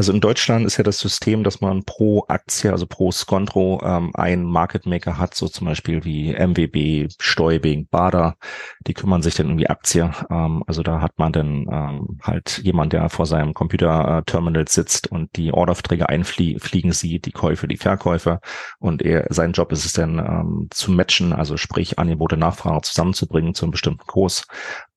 Also 0.00 0.14
in 0.14 0.22
Deutschland 0.22 0.64
ist 0.64 0.78
ja 0.78 0.82
das 0.82 0.98
System, 0.98 1.44
dass 1.44 1.60
man 1.60 1.84
pro 1.84 2.24
Aktie, 2.26 2.72
also 2.72 2.86
pro 2.86 3.12
Scontro, 3.12 3.82
ähm, 3.84 4.12
einen 4.14 4.44
Market 4.44 4.86
Maker 4.86 5.18
hat, 5.18 5.34
so 5.34 5.46
zum 5.46 5.66
Beispiel 5.66 6.06
wie 6.06 6.32
MWB, 6.32 7.08
Stäubing, 7.20 7.86
Bader, 7.86 8.38
die 8.86 8.94
kümmern 8.94 9.20
sich 9.20 9.34
dann 9.34 9.50
um 9.50 9.58
die 9.58 9.68
Aktie. 9.68 10.10
Ähm, 10.30 10.64
also 10.66 10.82
da 10.82 11.02
hat 11.02 11.18
man 11.18 11.32
dann 11.32 11.66
ähm, 11.70 12.18
halt 12.22 12.62
jemand, 12.64 12.94
der 12.94 13.10
vor 13.10 13.26
seinem 13.26 13.52
Computer-Terminal 13.52 14.68
sitzt 14.68 15.12
und 15.12 15.36
die 15.36 15.52
Orderverträge 15.52 16.08
einfliegen 16.08 16.92
sieht, 16.92 17.26
die 17.26 17.32
Käufe, 17.32 17.68
die 17.68 17.76
Verkäufe. 17.76 18.40
Und 18.78 19.02
er, 19.02 19.26
sein 19.28 19.52
Job 19.52 19.70
ist 19.70 19.84
es 19.84 19.92
dann 19.92 20.18
ähm, 20.18 20.68
zu 20.70 20.92
matchen, 20.92 21.34
also 21.34 21.58
sprich 21.58 21.98
Angebote, 21.98 22.38
Nachfrage 22.38 22.80
zusammenzubringen 22.80 23.52
zu 23.54 23.66
einem 23.66 23.72
bestimmten 23.72 24.06
Kurs. 24.06 24.46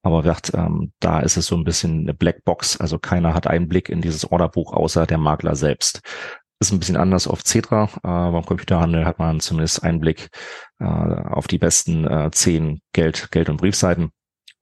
Aber 0.04 0.26
wird, 0.26 0.54
ähm, 0.54 0.92
da 1.00 1.22
ist 1.22 1.38
es 1.38 1.48
so 1.48 1.56
ein 1.56 1.64
bisschen 1.64 2.02
eine 2.02 2.14
Blackbox. 2.14 2.80
Also 2.80 3.00
keiner 3.00 3.34
hat 3.34 3.48
einen 3.48 3.70
Blick 3.70 3.90
in 3.90 4.02
dieses 4.02 4.30
Orderbuch 4.30 4.74
außer 4.74 5.08
der 5.08 5.18
Makler 5.18 5.56
selbst. 5.56 6.02
Ist 6.60 6.72
ein 6.72 6.80
bisschen 6.80 6.98
anders 6.98 7.28
auf 7.28 7.44
Cetra. 7.44 7.86
Äh, 8.04 8.32
beim 8.32 8.46
Computerhandel 8.46 9.06
hat 9.06 9.20
man 9.20 9.40
zumindest 9.40 9.84
einen 9.84 10.00
Blick 10.02 10.30
äh, 10.80 10.86
auf 10.86 11.48
die 11.48 11.58
besten 11.58 12.06
äh, 12.06 12.30
zehn 12.32 12.82
Geld, 12.94 13.32
Geld- 13.32 13.50
und 13.50 13.58
Briefseiten. 13.58 14.12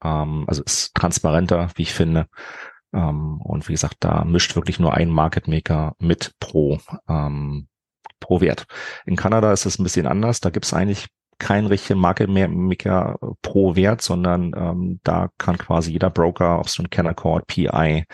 Ähm, 0.03 0.45
also 0.47 0.63
ist 0.63 0.93
transparenter, 0.95 1.69
wie 1.75 1.83
ich 1.83 1.93
finde. 1.93 2.27
Ähm, 2.93 3.41
und 3.41 3.67
wie 3.67 3.73
gesagt, 3.73 3.97
da 4.01 4.23
mischt 4.23 4.55
wirklich 4.55 4.79
nur 4.79 4.93
ein 4.93 5.09
Market 5.09 5.47
Maker 5.47 5.95
mit 5.99 6.33
pro, 6.39 6.79
ähm, 7.07 7.67
pro 8.19 8.41
Wert. 8.41 8.65
In 9.05 9.15
Kanada 9.15 9.51
ist 9.53 9.65
es 9.65 9.79
ein 9.79 9.83
bisschen 9.83 10.07
anders. 10.07 10.39
Da 10.39 10.49
gibt 10.49 10.65
es 10.65 10.73
eigentlich 10.73 11.07
kein 11.41 11.65
richtiger 11.65 11.95
Market 11.95 12.29
Maker 12.29 13.17
pro 13.41 13.75
Wert, 13.75 14.03
sondern 14.03 14.53
ähm, 14.55 14.99
da 15.03 15.29
kann 15.39 15.57
quasi 15.57 15.91
jeder 15.91 16.11
Broker, 16.11 16.59
ob 16.59 16.67
es 16.67 16.77
nun 16.77 16.91
Canaccord, 16.91 17.47
PI, 17.47 18.05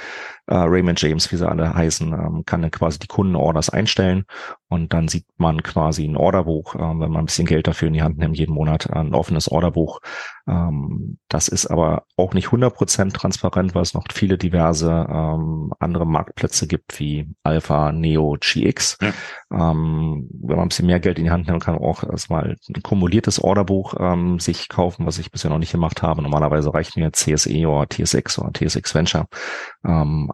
Raymond 0.56 1.02
James, 1.02 1.32
wie 1.32 1.38
sie 1.38 1.48
alle 1.48 1.74
heißen, 1.74 2.14
ähm, 2.14 2.44
kann 2.46 2.62
dann 2.62 2.72
quasi 2.72 3.00
die 3.00 3.08
Kundenorders 3.08 3.70
einstellen 3.70 4.26
und 4.70 4.94
dann 4.94 5.08
sieht 5.08 5.26
man 5.38 5.64
quasi 5.64 6.06
ein 6.06 6.18
Orderbuch, 6.18 6.76
äh, 6.76 6.80
wenn 6.80 6.98
man 6.98 7.18
ein 7.18 7.26
bisschen 7.26 7.48
Geld 7.48 7.68
dafür 7.68 7.88
in 7.88 7.94
die 7.94 8.02
Hand 8.02 8.18
nimmt, 8.18 8.38
jeden 8.38 8.54
Monat 8.54 8.92
ein 8.92 9.14
offenes 9.14 9.50
Orderbuch. 9.50 10.00
Ähm, 10.48 11.20
das 11.30 11.48
ist 11.48 11.68
aber 11.68 12.04
auch 12.18 12.34
nicht 12.34 12.50
100% 12.50 13.14
transparent, 13.14 13.76
weil 13.76 13.82
es 13.82 13.94
noch 13.94 14.04
viele 14.12 14.38
diverse 14.38 15.08
ähm, 15.10 15.72
andere 15.80 16.06
Marktplätze 16.06 16.68
gibt, 16.68 17.00
wie 17.00 17.30
Alpha, 17.44 17.94
Neo, 17.94 18.38
GX. 18.40 18.98
Ja. 19.02 19.14
Ähm, 19.52 20.28
wenn 20.32 20.58
man 20.58 20.66
ein 20.66 20.70
bisschen 20.70 20.88
mehr 20.88 21.00
Geld 21.00 21.18
in 21.18 21.26
die 21.26 21.32
Hand 21.32 21.48
nimmt, 21.48 21.64
kann 21.64 21.76
man 21.76 21.84
auch 21.84 22.04
erstmal 22.04 22.58
ein 22.68 22.82
kumuliertes 22.84 23.42
Orderbuch 23.42 23.96
ähm, 24.00 24.40
sich 24.40 24.68
kaufen, 24.68 25.06
was 25.06 25.18
ich 25.18 25.32
bisher 25.32 25.50
noch 25.50 25.60
nicht 25.60 25.72
gemacht 25.72 26.02
habe. 26.02 26.22
Normalerweise 26.22 26.74
reicht 26.74 26.98
mir 26.98 27.14
CSE 27.14 27.68
oder 27.68 27.88
TSX 27.88 28.40
oder 28.40 28.52
TSX 28.52 28.96
Venture. 28.96 29.28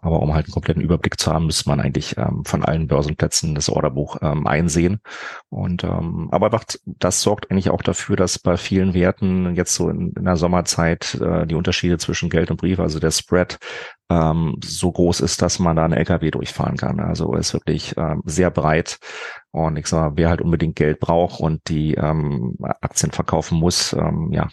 Aber 0.03 0.21
um 0.21 0.33
halt 0.33 0.47
einen 0.47 0.53
kompletten 0.53 0.83
Überblick 0.83 1.17
zu 1.17 1.31
haben, 1.31 1.45
müsste 1.45 1.69
man 1.69 1.79
eigentlich 1.79 2.17
ähm, 2.17 2.43
von 2.43 2.65
allen 2.65 2.87
Börsenplätzen 2.87 3.55
das 3.55 3.69
Orderbuch 3.69 4.17
ähm, 4.21 4.45
einsehen. 4.45 4.99
Und 5.47 5.85
ähm, 5.85 6.27
aber 6.29 6.59
das 6.85 7.21
sorgt 7.21 7.49
eigentlich 7.49 7.69
auch 7.69 7.81
dafür, 7.81 8.17
dass 8.17 8.37
bei 8.37 8.57
vielen 8.57 8.93
Werten 8.93 9.55
jetzt 9.55 9.73
so 9.75 9.89
in, 9.89 10.11
in 10.11 10.25
der 10.25 10.35
Sommerzeit 10.35 11.15
äh, 11.21 11.47
die 11.47 11.55
Unterschiede 11.55 11.97
zwischen 11.99 12.29
Geld 12.29 12.51
und 12.51 12.57
Brief, 12.57 12.79
also 12.79 12.99
der 12.99 13.11
Spread, 13.11 13.59
ähm, 14.09 14.57
so 14.61 14.91
groß 14.91 15.21
ist, 15.21 15.41
dass 15.41 15.59
man 15.59 15.77
da 15.77 15.85
einen 15.85 15.93
LKW 15.93 16.31
durchfahren 16.31 16.75
kann. 16.75 16.99
Also 16.99 17.33
ist 17.35 17.53
wirklich 17.53 17.95
ähm, 17.95 18.23
sehr 18.25 18.51
breit. 18.51 18.99
Und 19.51 19.77
ich 19.77 19.87
sag 19.87 19.99
mal, 19.99 20.17
wer 20.17 20.29
halt 20.29 20.41
unbedingt 20.41 20.75
Geld 20.75 20.99
braucht 20.99 21.39
und 21.39 21.61
die 21.69 21.93
ähm, 21.93 22.57
Aktien 22.81 23.13
verkaufen 23.13 23.57
muss, 23.57 23.93
ähm, 23.93 24.33
ja, 24.33 24.49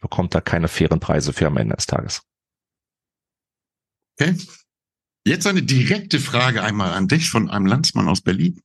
bekommt 0.00 0.34
da 0.34 0.42
keine 0.42 0.68
fairen 0.68 1.00
Preise 1.00 1.32
für 1.32 1.46
am 1.46 1.56
Ende 1.56 1.76
des 1.76 1.86
Tages. 1.86 2.22
Okay. 4.20 4.36
Jetzt 5.24 5.46
eine 5.46 5.62
direkte 5.62 6.18
Frage 6.18 6.62
einmal 6.62 6.92
an 6.92 7.06
dich 7.06 7.30
von 7.30 7.48
einem 7.48 7.66
Landsmann 7.66 8.08
aus 8.08 8.20
Berlin. 8.20 8.60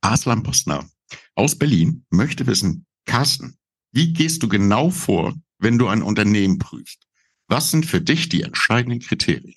Aslan 0.00 0.42
Postner 0.42 0.88
aus 1.34 1.56
Berlin 1.56 2.04
möchte 2.10 2.46
wissen, 2.46 2.86
Carsten, 3.06 3.58
wie 3.92 4.12
gehst 4.12 4.42
du 4.42 4.48
genau 4.48 4.90
vor, 4.90 5.34
wenn 5.58 5.78
du 5.78 5.88
ein 5.88 6.02
Unternehmen 6.02 6.58
prüfst? 6.58 7.06
Was 7.48 7.70
sind 7.70 7.86
für 7.86 8.00
dich 8.00 8.28
die 8.28 8.42
entscheidenden 8.42 9.00
Kriterien? 9.00 9.54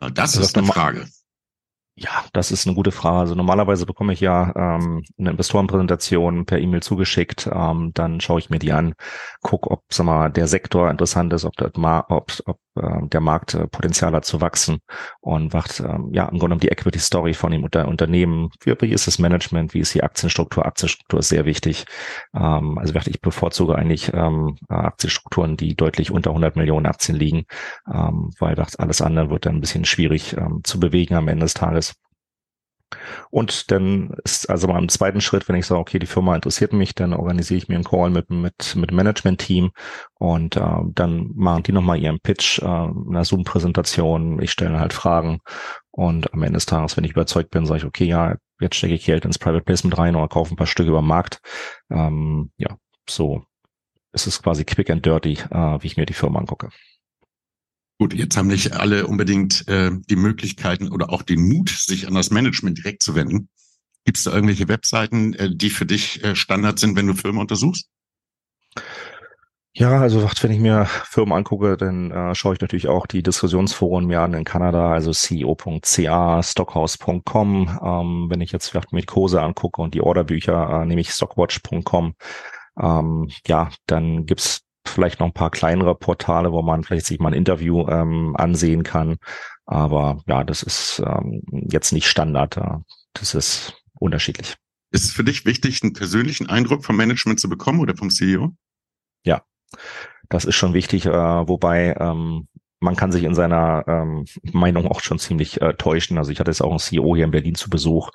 Das 0.00 0.36
also 0.36 0.42
ist 0.42 0.58
eine 0.58 0.66
Frage. 0.66 1.08
Ja, 1.98 2.26
das 2.34 2.50
ist 2.52 2.66
eine 2.66 2.74
gute 2.74 2.92
Frage. 2.92 3.20
Also 3.20 3.34
normalerweise 3.34 3.86
bekomme 3.86 4.12
ich 4.12 4.20
ja 4.20 4.52
ähm, 4.54 5.02
eine 5.16 5.30
Investorenpräsentation 5.30 6.44
per 6.44 6.58
E-Mail 6.58 6.82
zugeschickt. 6.82 7.48
Ähm, 7.50 7.92
dann 7.94 8.20
schaue 8.20 8.38
ich 8.38 8.50
mir 8.50 8.58
die 8.58 8.72
an, 8.72 8.94
gucke, 9.40 9.70
ob 9.70 9.82
sag 9.90 10.04
mal, 10.04 10.30
der 10.30 10.46
Sektor 10.46 10.90
interessant 10.90 11.32
ist, 11.32 11.46
ob, 11.46 11.56
das 11.56 11.72
ob, 11.74 12.10
ob 12.10 12.58
äh, 12.58 12.65
der 12.76 13.20
Markt 13.20 13.54
äh, 13.54 13.66
Potenzial 13.66 14.12
hat 14.12 14.24
zu 14.24 14.40
wachsen 14.40 14.78
und 15.20 15.52
wacht 15.52 15.80
ähm, 15.80 16.10
ja 16.12 16.24
im 16.24 16.38
Grunde 16.38 16.56
genommen 16.56 16.60
die 16.60 16.68
Equity 16.68 16.98
Story 16.98 17.34
von 17.34 17.52
dem 17.52 17.64
Unter 17.64 17.88
Unternehmen. 17.88 18.50
Wie, 18.60 18.74
wie 18.80 18.92
ist 18.92 19.06
das 19.06 19.18
Management? 19.18 19.74
Wie 19.74 19.80
ist 19.80 19.94
die 19.94 20.02
Aktienstruktur? 20.02 20.66
Aktienstruktur 20.66 21.20
ist 21.20 21.28
sehr 21.28 21.44
wichtig. 21.44 21.86
Ähm, 22.34 22.78
also 22.78 22.94
ich 23.06 23.20
bevorzuge 23.20 23.74
eigentlich 23.74 24.12
ähm, 24.12 24.56
Aktienstrukturen, 24.68 25.56
die 25.56 25.74
deutlich 25.76 26.10
unter 26.10 26.30
100 26.30 26.56
Millionen 26.56 26.86
Aktien 26.86 27.16
liegen, 27.16 27.44
ähm, 27.92 28.30
weil 28.38 28.56
alles 28.78 29.00
andere 29.00 29.30
wird 29.30 29.46
dann 29.46 29.56
ein 29.56 29.60
bisschen 29.60 29.84
schwierig 29.84 30.36
ähm, 30.36 30.60
zu 30.64 30.80
bewegen 30.80 31.14
am 31.14 31.28
Ende 31.28 31.44
des 31.44 31.54
Tages. 31.54 31.94
Und 33.30 33.70
dann 33.70 34.16
ist 34.24 34.48
also 34.48 34.68
mal 34.68 34.78
im 34.78 34.88
zweiten 34.88 35.20
Schritt, 35.20 35.48
wenn 35.48 35.56
ich 35.56 35.66
sage, 35.66 35.80
okay, 35.80 35.98
die 35.98 36.06
Firma 36.06 36.34
interessiert 36.34 36.72
mich, 36.72 36.94
dann 36.94 37.12
organisiere 37.12 37.58
ich 37.58 37.68
mir 37.68 37.74
einen 37.74 37.84
Call 37.84 38.10
mit 38.10 38.30
mit 38.30 38.76
mit 38.76 38.92
Management-Team 38.92 39.72
und 40.14 40.56
äh, 40.56 40.80
dann 40.92 41.32
machen 41.34 41.64
die 41.64 41.72
nochmal 41.72 41.98
ihren 41.98 42.20
Pitch, 42.20 42.60
äh, 42.60 42.64
einer 42.64 43.24
Zoom-Präsentation. 43.24 44.40
Ich 44.40 44.52
stelle 44.52 44.78
halt 44.78 44.92
Fragen 44.92 45.40
und 45.90 46.32
am 46.32 46.42
Ende 46.42 46.56
des 46.58 46.66
Tages, 46.66 46.96
wenn 46.96 47.04
ich 47.04 47.12
überzeugt 47.12 47.50
bin, 47.50 47.66
sage 47.66 47.78
ich, 47.78 47.84
okay, 47.84 48.04
ja, 48.04 48.36
jetzt 48.60 48.76
stecke 48.76 48.94
ich 48.94 49.04
Geld 49.04 49.24
ins 49.24 49.38
Private 49.38 49.64
Placement 49.64 49.98
rein 49.98 50.16
oder 50.16 50.28
kaufe 50.28 50.54
ein 50.54 50.56
paar 50.56 50.66
Stücke 50.66 50.90
über 50.90 51.00
den 51.00 51.08
Markt. 51.08 51.40
Ähm, 51.90 52.52
ja, 52.56 52.76
so 53.08 53.44
ist 54.12 54.26
es 54.26 54.42
quasi 54.42 54.64
quick 54.64 54.90
and 54.90 55.04
dirty, 55.04 55.38
äh, 55.50 55.82
wie 55.82 55.86
ich 55.86 55.96
mir 55.96 56.06
die 56.06 56.14
Firma 56.14 56.38
angucke. 56.38 56.70
Gut, 57.98 58.12
jetzt 58.12 58.36
haben 58.36 58.48
nicht 58.48 58.72
alle 58.72 59.06
unbedingt 59.06 59.66
äh, 59.68 59.90
die 60.10 60.16
Möglichkeiten 60.16 60.92
oder 60.92 61.10
auch 61.10 61.22
den 61.22 61.48
Mut, 61.48 61.70
sich 61.70 62.06
an 62.06 62.14
das 62.14 62.30
Management 62.30 62.78
direkt 62.78 63.02
zu 63.02 63.14
wenden. 63.14 63.48
Gibt 64.04 64.18
es 64.18 64.24
da 64.24 64.32
irgendwelche 64.32 64.68
Webseiten, 64.68 65.32
äh, 65.34 65.50
die 65.54 65.70
für 65.70 65.86
dich 65.86 66.22
äh, 66.22 66.36
Standard 66.36 66.78
sind, 66.78 66.96
wenn 66.96 67.06
du 67.06 67.14
Firmen 67.14 67.40
untersuchst? 67.40 67.88
Ja, 69.72 70.00
also 70.00 70.26
wenn 70.40 70.52
ich 70.52 70.60
mir 70.60 70.86
Firmen 70.86 71.36
angucke, 71.36 71.76
dann 71.76 72.10
äh, 72.10 72.34
schaue 72.34 72.54
ich 72.54 72.60
natürlich 72.60 72.88
auch 72.88 73.06
die 73.06 73.22
Diskussionsforen 73.22 74.06
mir 74.06 74.20
an 74.20 74.32
in 74.32 74.44
Kanada, 74.44 74.92
also 74.92 75.12
CEO.ca, 75.12 76.42
Stockhouse.com. 76.42 77.78
Ähm, 77.82 78.26
wenn 78.30 78.40
ich 78.40 78.52
jetzt 78.52 78.68
vielleicht 78.68 78.92
mit 78.92 79.06
Kurse 79.06 79.42
angucke 79.42 79.82
und 79.82 79.92
die 79.92 80.00
Orderbücher, 80.00 80.82
äh, 80.82 80.86
nehme 80.86 81.02
ich 81.02 81.10
Stockwatch.com. 81.10 82.14
Ähm, 82.80 83.28
ja, 83.46 83.70
dann 83.86 84.24
gibt's 84.24 84.65
vielleicht 84.88 85.20
noch 85.20 85.26
ein 85.26 85.32
paar 85.32 85.50
kleinere 85.50 85.94
Portale, 85.94 86.52
wo 86.52 86.62
man 86.62 86.84
vielleicht 86.84 87.06
sich 87.06 87.18
mal 87.18 87.28
ein 87.28 87.34
Interview 87.34 87.86
ähm, 87.88 88.34
ansehen 88.36 88.82
kann. 88.82 89.16
Aber 89.66 90.22
ja, 90.26 90.44
das 90.44 90.62
ist 90.62 91.02
ähm, 91.04 91.42
jetzt 91.70 91.92
nicht 91.92 92.08
Standard. 92.08 92.58
Das 93.14 93.34
ist 93.34 93.74
unterschiedlich. 93.98 94.56
Ist 94.92 95.04
es 95.04 95.10
für 95.12 95.24
dich 95.24 95.44
wichtig, 95.44 95.82
einen 95.82 95.92
persönlichen 95.92 96.48
Eindruck 96.48 96.84
vom 96.84 96.96
Management 96.96 97.40
zu 97.40 97.48
bekommen 97.48 97.80
oder 97.80 97.96
vom 97.96 98.10
CEO? 98.10 98.52
Ja, 99.24 99.42
das 100.28 100.44
ist 100.44 100.54
schon 100.54 100.74
wichtig, 100.74 101.06
äh, 101.06 101.10
wobei 101.10 101.96
ähm, 101.98 102.48
man 102.80 102.96
kann 102.96 103.10
sich 103.10 103.24
in 103.24 103.34
seiner 103.34 103.84
ähm, 103.88 104.24
Meinung 104.52 104.86
auch 104.86 105.00
schon 105.00 105.18
ziemlich 105.18 105.60
äh, 105.60 105.74
täuschen. 105.74 106.18
Also 106.18 106.30
ich 106.30 106.40
hatte 106.40 106.50
jetzt 106.50 106.62
auch 106.62 106.70
einen 106.70 106.78
CEO 106.78 107.16
hier 107.16 107.24
in 107.24 107.30
Berlin 107.30 107.54
zu 107.54 107.70
Besuch 107.70 108.10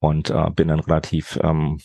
und 0.00 0.30
äh, 0.30 0.50
bin 0.50 0.68
dann 0.68 0.80
relativ 0.80 1.38
ähm, 1.42 1.78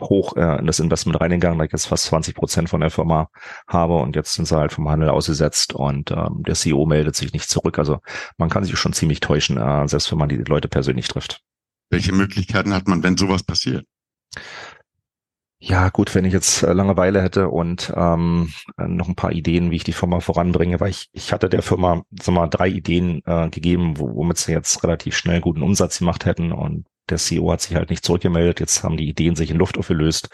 hoch 0.00 0.36
äh, 0.36 0.58
in 0.58 0.66
das 0.66 0.80
Investment 0.80 1.20
reingegangen, 1.20 1.58
da 1.58 1.64
ich 1.64 1.72
jetzt 1.72 1.86
fast 1.86 2.04
20 2.06 2.34
Prozent 2.34 2.68
von 2.68 2.80
der 2.80 2.90
Firma 2.90 3.28
habe 3.66 3.96
und 3.96 4.16
jetzt 4.16 4.34
sind 4.34 4.46
sie 4.46 4.56
halt 4.56 4.72
vom 4.72 4.88
Handel 4.88 5.10
ausgesetzt 5.10 5.74
und 5.74 6.10
ähm, 6.10 6.42
der 6.46 6.54
CEO 6.54 6.86
meldet 6.86 7.16
sich 7.16 7.32
nicht 7.32 7.48
zurück. 7.48 7.78
Also 7.78 8.00
man 8.36 8.48
kann 8.48 8.64
sich 8.64 8.76
schon 8.78 8.92
ziemlich 8.92 9.20
täuschen, 9.20 9.58
äh, 9.58 9.88
selbst 9.88 10.10
wenn 10.10 10.18
man 10.18 10.28
die 10.28 10.36
Leute 10.36 10.68
persönlich 10.68 11.08
trifft. 11.08 11.40
Welche 11.90 12.12
Möglichkeiten 12.12 12.72
hat 12.72 12.88
man, 12.88 13.02
wenn 13.02 13.16
sowas 13.16 13.42
passiert? 13.42 13.86
Ja, 15.64 15.90
gut, 15.90 16.12
wenn 16.16 16.24
ich 16.24 16.32
jetzt 16.32 16.64
äh, 16.64 16.72
Langeweile 16.72 17.22
hätte 17.22 17.48
und 17.48 17.92
ähm, 17.94 18.52
noch 18.76 19.06
ein 19.06 19.14
paar 19.14 19.30
Ideen, 19.30 19.70
wie 19.70 19.76
ich 19.76 19.84
die 19.84 19.92
Firma 19.92 20.18
voranbringe, 20.18 20.80
weil 20.80 20.90
ich, 20.90 21.08
ich 21.12 21.32
hatte 21.32 21.48
der 21.48 21.62
Firma 21.62 22.02
sag 22.20 22.34
mal, 22.34 22.48
drei 22.48 22.68
Ideen 22.68 23.22
äh, 23.26 23.48
gegeben, 23.48 23.96
womit 23.96 24.38
sie 24.38 24.50
jetzt 24.50 24.82
relativ 24.82 25.16
schnell 25.16 25.40
guten 25.40 25.62
Umsatz 25.62 26.00
gemacht 26.00 26.24
hätten 26.24 26.50
und 26.50 26.86
der 27.10 27.18
CEO 27.18 27.50
hat 27.52 27.60
sich 27.60 27.74
halt 27.74 27.90
nicht 27.90 28.04
zurückgemeldet. 28.04 28.60
Jetzt 28.60 28.82
haben 28.84 28.96
die 28.96 29.08
Ideen 29.08 29.36
sich 29.36 29.50
in 29.50 29.56
Luft 29.56 29.78
aufgelöst. 29.78 30.28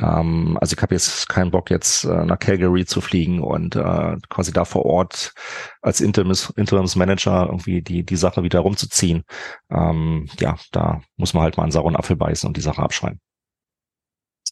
Ähm, 0.00 0.58
also 0.60 0.74
ich 0.76 0.82
habe 0.82 0.94
jetzt 0.94 1.28
keinen 1.28 1.50
Bock, 1.50 1.70
jetzt 1.70 2.04
äh, 2.04 2.24
nach 2.24 2.38
Calgary 2.38 2.84
zu 2.84 3.00
fliegen 3.00 3.40
und 3.40 3.76
äh, 3.76 4.16
quasi 4.28 4.52
da 4.52 4.64
vor 4.64 4.84
Ort 4.84 5.32
als 5.80 6.00
Interims, 6.00 6.50
Interimsmanager 6.56 7.46
irgendwie 7.46 7.82
die, 7.82 8.04
die 8.04 8.16
Sache 8.16 8.42
wieder 8.42 8.60
rumzuziehen. 8.60 9.24
Ähm, 9.70 10.28
ja, 10.38 10.56
da 10.70 11.00
muss 11.16 11.34
man 11.34 11.42
halt 11.42 11.56
mal 11.56 11.64
einen 11.64 11.72
sauren 11.72 11.96
Apfel 11.96 12.16
beißen 12.16 12.46
und 12.46 12.56
die 12.56 12.62
Sache 12.62 12.82
abschreiben. 12.82 13.20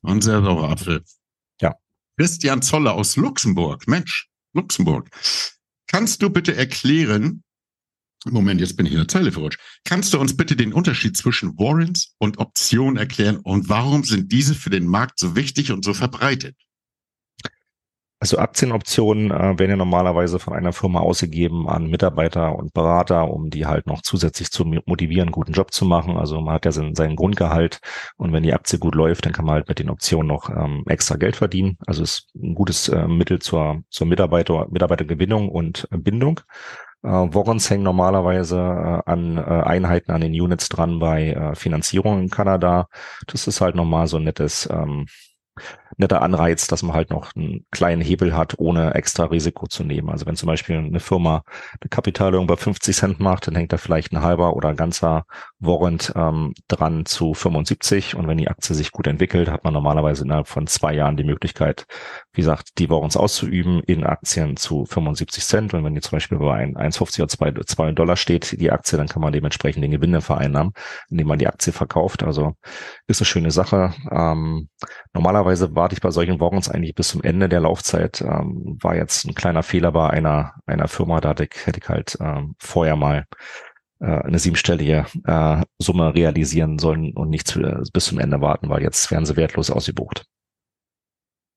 Ein 0.02 0.22
sehr 0.22 0.42
saurer 0.42 0.70
Apfel. 0.70 1.02
Ja. 1.60 1.74
Christian 2.16 2.62
Zoller 2.62 2.94
aus 2.94 3.16
Luxemburg. 3.16 3.86
Mensch, 3.86 4.28
Luxemburg. 4.54 5.10
Kannst 5.86 6.22
du 6.22 6.30
bitte 6.30 6.56
erklären, 6.56 7.42
Moment, 8.26 8.60
jetzt 8.60 8.76
bin 8.76 8.86
ich 8.86 8.92
in 8.92 8.98
der 8.98 9.08
Zeile 9.08 9.32
verrutscht. 9.32 9.60
Kannst 9.84 10.12
du 10.12 10.18
uns 10.18 10.36
bitte 10.36 10.54
den 10.54 10.74
Unterschied 10.74 11.16
zwischen 11.16 11.58
Warrants 11.58 12.14
und 12.18 12.38
Optionen 12.38 12.98
erklären 12.98 13.38
und 13.38 13.68
warum 13.68 14.04
sind 14.04 14.30
diese 14.30 14.54
für 14.54 14.70
den 14.70 14.86
Markt 14.86 15.18
so 15.18 15.36
wichtig 15.36 15.72
und 15.72 15.84
so 15.84 15.94
verbreitet? 15.94 16.54
Also 18.22 18.36
Aktienoptionen 18.36 19.30
äh, 19.30 19.58
werden 19.58 19.70
ja 19.70 19.76
normalerweise 19.76 20.38
von 20.38 20.52
einer 20.52 20.74
Firma 20.74 21.00
ausgegeben 21.00 21.66
an 21.70 21.88
Mitarbeiter 21.88 22.54
und 22.54 22.74
Berater, 22.74 23.30
um 23.30 23.48
die 23.48 23.64
halt 23.64 23.86
noch 23.86 24.02
zusätzlich 24.02 24.50
zu 24.50 24.66
motivieren, 24.66 25.30
guten 25.30 25.52
Job 25.54 25.72
zu 25.72 25.86
machen. 25.86 26.18
Also 26.18 26.38
man 26.42 26.52
hat 26.52 26.66
ja 26.66 26.72
seinen, 26.72 26.94
seinen 26.94 27.16
Grundgehalt 27.16 27.80
und 28.18 28.34
wenn 28.34 28.42
die 28.42 28.52
Aktie 28.52 28.78
gut 28.78 28.94
läuft, 28.94 29.24
dann 29.24 29.32
kann 29.32 29.46
man 29.46 29.54
halt 29.54 29.68
mit 29.68 29.78
den 29.78 29.88
Optionen 29.88 30.26
noch 30.26 30.50
ähm, 30.50 30.84
extra 30.86 31.16
Geld 31.16 31.36
verdienen. 31.36 31.78
Also 31.86 32.02
ist 32.02 32.28
ein 32.34 32.54
gutes 32.54 32.90
äh, 32.90 33.08
Mittel 33.08 33.38
zur, 33.38 33.84
zur 33.88 34.06
Mitarbeiter, 34.06 34.68
Mitarbeitergewinnung 34.70 35.48
und 35.48 35.88
äh, 35.90 35.96
Bindung. 35.96 36.42
Äh, 37.02 37.08
Warrants 37.08 37.70
hängen 37.70 37.82
normalerweise 37.84 38.56
äh, 38.56 39.10
an 39.10 39.38
äh, 39.38 39.40
Einheiten, 39.40 40.12
an 40.12 40.20
den 40.20 40.32
Units 40.32 40.68
dran 40.68 40.98
bei 40.98 41.30
äh, 41.32 41.54
Finanzierung 41.54 42.20
in 42.20 42.30
Kanada. 42.30 42.88
Das 43.26 43.46
ist 43.46 43.60
halt 43.60 43.74
nochmal 43.74 44.06
so 44.06 44.18
ein 44.18 44.24
nettes, 44.24 44.68
ähm, 44.70 45.06
netter 46.00 46.22
Anreiz, 46.22 46.66
dass 46.66 46.82
man 46.82 46.96
halt 46.96 47.10
noch 47.10 47.34
einen 47.36 47.64
kleinen 47.70 48.02
Hebel 48.02 48.36
hat, 48.36 48.54
ohne 48.58 48.94
extra 48.94 49.24
Risiko 49.24 49.66
zu 49.66 49.84
nehmen. 49.84 50.10
Also 50.10 50.26
wenn 50.26 50.36
zum 50.36 50.48
Beispiel 50.48 50.76
eine 50.76 51.00
Firma 51.00 51.44
eine 51.80 51.88
Kapitalierung 51.88 52.46
bei 52.46 52.56
50 52.56 52.96
Cent 52.96 53.20
macht, 53.20 53.46
dann 53.46 53.54
hängt 53.54 53.72
da 53.72 53.76
vielleicht 53.76 54.12
ein 54.12 54.22
halber 54.22 54.56
oder 54.56 54.70
ein 54.70 54.76
ganzer 54.76 55.24
Warrant 55.60 56.12
ähm, 56.16 56.54
dran 56.68 57.06
zu 57.06 57.34
75 57.34 58.16
und 58.16 58.26
wenn 58.26 58.38
die 58.38 58.48
Aktie 58.48 58.74
sich 58.74 58.92
gut 58.92 59.06
entwickelt, 59.06 59.50
hat 59.50 59.64
man 59.64 59.74
normalerweise 59.74 60.24
innerhalb 60.24 60.48
von 60.48 60.66
zwei 60.66 60.94
Jahren 60.94 61.16
die 61.16 61.24
Möglichkeit, 61.24 61.86
wie 62.32 62.40
gesagt, 62.40 62.78
die 62.78 62.88
Warrants 62.88 63.16
auszuüben 63.16 63.82
in 63.84 64.04
Aktien 64.04 64.56
zu 64.56 64.86
75 64.86 65.44
Cent 65.44 65.74
und 65.74 65.84
wenn 65.84 65.94
die 65.94 66.00
zum 66.00 66.16
Beispiel 66.16 66.38
bei 66.38 66.64
1,50 66.64 67.18
oder 67.20 67.28
2, 67.28 67.52
2 67.66 67.92
Dollar 67.92 68.16
steht, 68.16 68.58
die 68.60 68.72
Aktie, 68.72 68.96
dann 68.96 69.08
kann 69.08 69.22
man 69.22 69.32
dementsprechend 69.32 69.84
den 69.84 69.90
Gewinne 69.90 70.22
vereinnahmen, 70.22 70.72
indem 71.10 71.26
man 71.26 71.38
die 71.38 71.46
Aktie 71.46 71.72
verkauft. 71.72 72.22
Also 72.22 72.54
ist 73.06 73.20
eine 73.20 73.26
schöne 73.26 73.50
Sache. 73.50 73.92
Ähm, 74.10 74.68
normalerweise 75.12 75.74
warte 75.90 75.96
ich 75.96 76.02
bei 76.02 76.10
solchen 76.12 76.38
Warrants 76.38 76.68
eigentlich 76.68 76.94
bis 76.94 77.08
zum 77.08 77.20
Ende 77.22 77.48
der 77.48 77.60
Laufzeit. 77.60 78.20
Ähm, 78.20 78.78
war 78.80 78.94
jetzt 78.94 79.24
ein 79.24 79.34
kleiner 79.34 79.64
Fehler 79.64 79.90
bei 79.90 80.08
einer, 80.08 80.54
einer 80.66 80.86
Firma, 80.86 81.20
da 81.20 81.30
hätte 81.30 81.80
ich 81.80 81.88
halt 81.88 82.16
ähm, 82.20 82.54
vorher 82.60 82.94
mal 82.94 83.26
äh, 83.98 84.04
eine 84.04 84.38
siebenstellige 84.38 85.06
äh, 85.24 85.62
Summe 85.80 86.14
realisieren 86.14 86.78
sollen 86.78 87.12
und 87.16 87.30
nicht 87.30 87.48
zu, 87.48 87.60
äh, 87.60 87.82
bis 87.92 88.04
zum 88.04 88.20
Ende 88.20 88.40
warten, 88.40 88.68
weil 88.68 88.82
jetzt 88.82 89.10
werden 89.10 89.26
sie 89.26 89.34
wertlos 89.34 89.68
ausgebucht. 89.68 90.26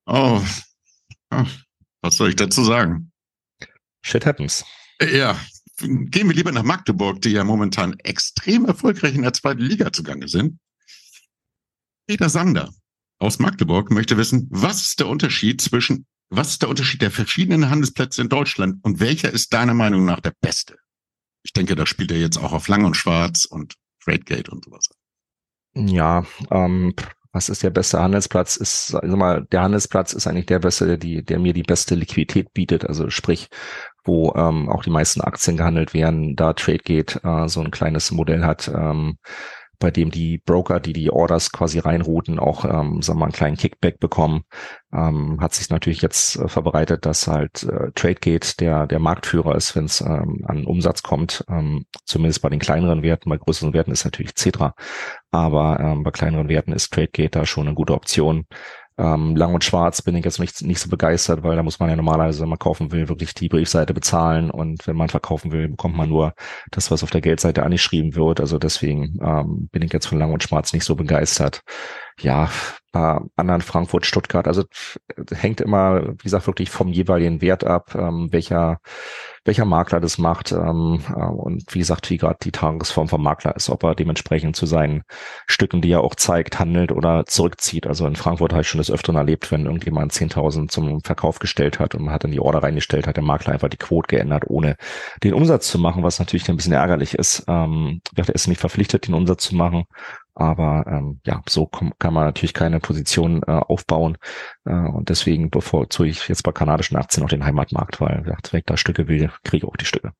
Oh, 0.06 0.42
was 2.02 2.16
soll 2.16 2.30
ich 2.30 2.36
dazu 2.36 2.64
sagen? 2.64 3.12
Shit 4.04 4.26
happens. 4.26 4.64
Ja, 5.00 5.38
gehen 5.78 6.28
wir 6.28 6.34
lieber 6.34 6.50
nach 6.50 6.64
Magdeburg, 6.64 7.22
die 7.22 7.30
ja 7.30 7.44
momentan 7.44 7.96
extrem 8.00 8.64
erfolgreich 8.64 9.14
in 9.14 9.22
der 9.22 9.32
zweiten 9.32 9.62
Liga 9.62 9.92
zugange 9.92 10.26
sind. 10.26 10.58
Peter 12.08 12.28
Sander 12.28 12.70
aus 13.24 13.38
Magdeburg 13.38 13.90
möchte 13.90 14.16
wissen, 14.16 14.46
was 14.50 14.82
ist 14.82 15.00
der 15.00 15.08
Unterschied 15.08 15.60
zwischen, 15.60 16.06
was 16.30 16.50
ist 16.50 16.62
der 16.62 16.68
Unterschied 16.68 17.02
der 17.02 17.10
verschiedenen 17.10 17.70
Handelsplätze 17.70 18.22
in 18.22 18.28
Deutschland 18.28 18.76
und 18.82 19.00
welcher 19.00 19.30
ist 19.30 19.52
deiner 19.52 19.74
Meinung 19.74 20.04
nach 20.04 20.20
der 20.20 20.34
beste? 20.40 20.76
Ich 21.42 21.52
denke, 21.52 21.74
da 21.74 21.86
spielt 21.86 22.10
er 22.12 22.18
jetzt 22.18 22.38
auch 22.38 22.52
auf 22.52 22.68
Lang 22.68 22.84
und 22.84 22.96
Schwarz 22.96 23.44
und 23.44 23.74
Tradegate 24.02 24.50
und 24.50 24.64
sowas. 24.64 24.88
Ja, 25.74 26.24
ähm, 26.50 26.94
was 27.32 27.48
ist 27.48 27.62
der 27.62 27.70
beste 27.70 28.00
Handelsplatz? 28.00 28.56
Ist, 28.56 28.88
sag 28.88 29.04
mal, 29.04 29.44
der 29.50 29.62
Handelsplatz 29.62 30.12
ist 30.12 30.26
eigentlich 30.26 30.46
der 30.46 30.60
beste, 30.60 30.86
der, 30.86 30.96
die, 30.98 31.24
der 31.24 31.40
mir 31.40 31.52
die 31.52 31.64
beste 31.64 31.96
Liquidität 31.96 32.52
bietet. 32.52 32.86
Also 32.86 33.10
sprich, 33.10 33.48
wo 34.04 34.32
ähm, 34.36 34.68
auch 34.68 34.84
die 34.84 34.90
meisten 34.90 35.20
Aktien 35.20 35.56
gehandelt 35.56 35.94
werden, 35.94 36.36
da 36.36 36.52
TradeGate 36.52 37.24
äh, 37.24 37.48
so 37.48 37.60
ein 37.60 37.72
kleines 37.72 38.12
Modell 38.12 38.44
hat, 38.44 38.68
ähm, 38.68 39.18
bei 39.78 39.90
dem 39.90 40.10
die 40.10 40.38
Broker, 40.38 40.80
die 40.80 40.92
die 40.92 41.10
Orders 41.10 41.52
quasi 41.52 41.78
reinrouten, 41.78 42.38
auch, 42.38 42.64
ähm, 42.64 43.02
sagen 43.02 43.18
wir 43.18 43.20
mal, 43.20 43.26
einen 43.26 43.32
kleinen 43.32 43.56
Kickback 43.56 44.00
bekommen. 44.00 44.44
Ähm, 44.92 45.38
hat 45.40 45.54
sich 45.54 45.70
natürlich 45.70 46.02
jetzt 46.02 46.36
äh, 46.36 46.48
verbreitet, 46.48 47.06
dass 47.06 47.26
halt 47.26 47.64
äh, 47.64 47.90
TradeGate 47.94 48.60
der, 48.60 48.86
der 48.86 48.98
Marktführer 48.98 49.54
ist, 49.54 49.74
wenn 49.76 49.86
es 49.86 50.00
ähm, 50.00 50.44
an 50.46 50.64
Umsatz 50.64 51.02
kommt, 51.02 51.44
ähm, 51.48 51.86
zumindest 52.04 52.42
bei 52.42 52.48
den 52.48 52.60
kleineren 52.60 53.02
Werten. 53.02 53.30
Bei 53.30 53.38
größeren 53.38 53.72
Werten 53.72 53.92
ist 53.92 54.04
natürlich 54.04 54.34
Cedra, 54.36 54.74
aber 55.30 55.80
ähm, 55.80 56.02
bei 56.02 56.10
kleineren 56.10 56.48
Werten 56.48 56.72
ist 56.72 56.92
TradeGate 56.92 57.30
da 57.30 57.46
schon 57.46 57.66
eine 57.66 57.74
gute 57.74 57.94
Option. 57.94 58.46
Ähm, 58.96 59.34
Lang 59.34 59.54
und 59.54 59.64
Schwarz 59.64 60.02
bin 60.02 60.14
ich 60.14 60.24
jetzt 60.24 60.38
nicht, 60.38 60.62
nicht 60.62 60.78
so 60.78 60.88
begeistert, 60.88 61.42
weil 61.42 61.56
da 61.56 61.62
muss 61.64 61.80
man 61.80 61.90
ja 61.90 61.96
normalerweise, 61.96 62.42
wenn 62.42 62.48
man 62.48 62.58
kaufen 62.58 62.92
will, 62.92 63.08
wirklich 63.08 63.34
die 63.34 63.48
Briefseite 63.48 63.92
bezahlen 63.92 64.50
und 64.50 64.86
wenn 64.86 64.96
man 64.96 65.08
verkaufen 65.08 65.50
will, 65.50 65.68
bekommt 65.68 65.96
man 65.96 66.08
nur 66.08 66.34
das, 66.70 66.90
was 66.92 67.02
auf 67.02 67.10
der 67.10 67.20
Geldseite 67.20 67.64
angeschrieben 67.64 68.14
wird. 68.14 68.40
Also 68.40 68.58
deswegen 68.58 69.18
ähm, 69.20 69.68
bin 69.72 69.82
ich 69.82 69.92
jetzt 69.92 70.06
von 70.06 70.18
Lang 70.18 70.32
und 70.32 70.44
Schwarz 70.44 70.72
nicht 70.72 70.84
so 70.84 70.94
begeistert. 70.94 71.62
Ja, 72.20 72.48
bei 72.92 73.20
anderen 73.36 73.60
Frankfurt, 73.60 74.06
Stuttgart, 74.06 74.46
also 74.46 74.64
hängt 75.32 75.60
immer, 75.60 76.12
wie 76.12 76.22
gesagt, 76.22 76.46
wirklich 76.46 76.70
vom 76.70 76.88
jeweiligen 76.88 77.40
Wert 77.40 77.64
ab, 77.64 77.94
ähm, 77.94 78.28
welcher 78.30 78.78
welcher 79.44 79.66
Makler 79.66 80.00
das 80.00 80.18
macht 80.18 80.52
ähm, 80.52 81.00
äh, 81.14 81.22
und 81.22 81.62
wie 81.74 81.78
gesagt, 81.78 82.08
wie 82.10 82.16
gerade 82.16 82.38
die 82.42 82.50
Tagesform 82.50 83.08
vom 83.08 83.22
Makler 83.22 83.54
ist, 83.56 83.68
ob 83.68 83.82
er 83.84 83.94
dementsprechend 83.94 84.56
zu 84.56 84.66
seinen 84.66 85.02
Stücken, 85.46 85.82
die 85.82 85.92
er 85.92 86.00
auch 86.00 86.14
zeigt, 86.14 86.58
handelt 86.58 86.90
oder 86.92 87.26
zurückzieht. 87.26 87.86
Also 87.86 88.06
in 88.06 88.16
Frankfurt 88.16 88.52
habe 88.52 88.62
ich 88.62 88.68
schon 88.68 88.78
des 88.78 88.90
Öfteren 88.90 89.16
erlebt, 89.16 89.52
wenn 89.52 89.66
irgendjemand 89.66 90.12
10.000 90.12 90.68
zum 90.68 91.00
Verkauf 91.02 91.38
gestellt 91.38 91.78
hat 91.78 91.94
und 91.94 92.04
man 92.04 92.14
hat 92.14 92.24
dann 92.24 92.30
die 92.30 92.40
Order 92.40 92.62
reingestellt, 92.62 93.06
hat 93.06 93.16
der 93.16 93.24
Makler 93.24 93.52
einfach 93.52 93.68
die 93.68 93.76
Quote 93.76 94.08
geändert, 94.08 94.44
ohne 94.46 94.76
den 95.22 95.34
Umsatz 95.34 95.68
zu 95.68 95.78
machen, 95.78 96.02
was 96.02 96.18
natürlich 96.18 96.48
ein 96.48 96.56
bisschen 96.56 96.72
ärgerlich 96.72 97.14
ist. 97.14 97.44
Ähm, 97.46 98.00
er 98.16 98.28
ist 98.30 98.48
nicht 98.48 98.60
verpflichtet, 98.60 99.08
den 99.08 99.14
Umsatz 99.14 99.44
zu 99.44 99.54
machen 99.54 99.84
aber 100.34 100.84
ähm, 100.86 101.20
ja, 101.24 101.42
so 101.48 101.66
kann 101.66 101.92
man 102.00 102.24
natürlich 102.24 102.54
keine 102.54 102.80
Position 102.80 103.42
äh, 103.42 103.52
aufbauen. 103.52 104.18
Äh, 104.64 104.74
und 104.74 105.08
deswegen 105.08 105.50
bevorzuge 105.50 106.08
ich 106.08 106.28
jetzt 106.28 106.42
bei 106.42 106.52
kanadischen 106.52 106.96
Aktien 106.96 107.24
auch 107.24 107.28
den 107.28 107.44
Heimatmarkt, 107.44 108.00
weil 108.00 108.24
wenn 108.26 108.58
ich 108.58 108.64
da 108.64 108.76
Stücke 108.76 109.08
will, 109.08 109.30
kriege 109.44 109.58
ich 109.58 109.64
auch 109.64 109.76
die 109.76 109.86
Stücke. 109.86 110.12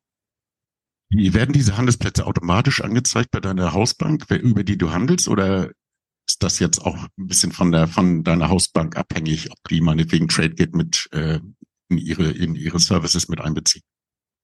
Wie 1.09 1.33
werden 1.33 1.53
diese 1.53 1.77
Handelsplätze 1.77 2.25
automatisch 2.25 2.81
angezeigt 2.81 3.31
bei 3.31 3.39
deiner 3.39 3.73
Hausbank, 3.73 4.25
über 4.31 4.63
die 4.63 4.77
du 4.77 4.91
handelst, 4.91 5.27
oder 5.27 5.69
ist 6.27 6.41
das 6.41 6.59
jetzt 6.59 6.79
auch 6.79 6.95
ein 6.95 7.27
bisschen 7.27 7.51
von 7.51 7.71
der 7.71 7.87
von 7.87 8.23
deiner 8.23 8.49
Hausbank 8.49 8.97
abhängig, 8.97 9.51
ob 9.51 9.57
die 9.69 9.81
meinetwegen 9.81 10.27
TradeGate 10.27 10.75
mit 10.75 11.07
äh, 11.11 11.39
in 11.89 11.97
ihre 11.97 12.31
in 12.31 12.55
ihre 12.55 12.79
Services 12.79 13.27
mit 13.27 13.39
einbeziehen? 13.41 13.83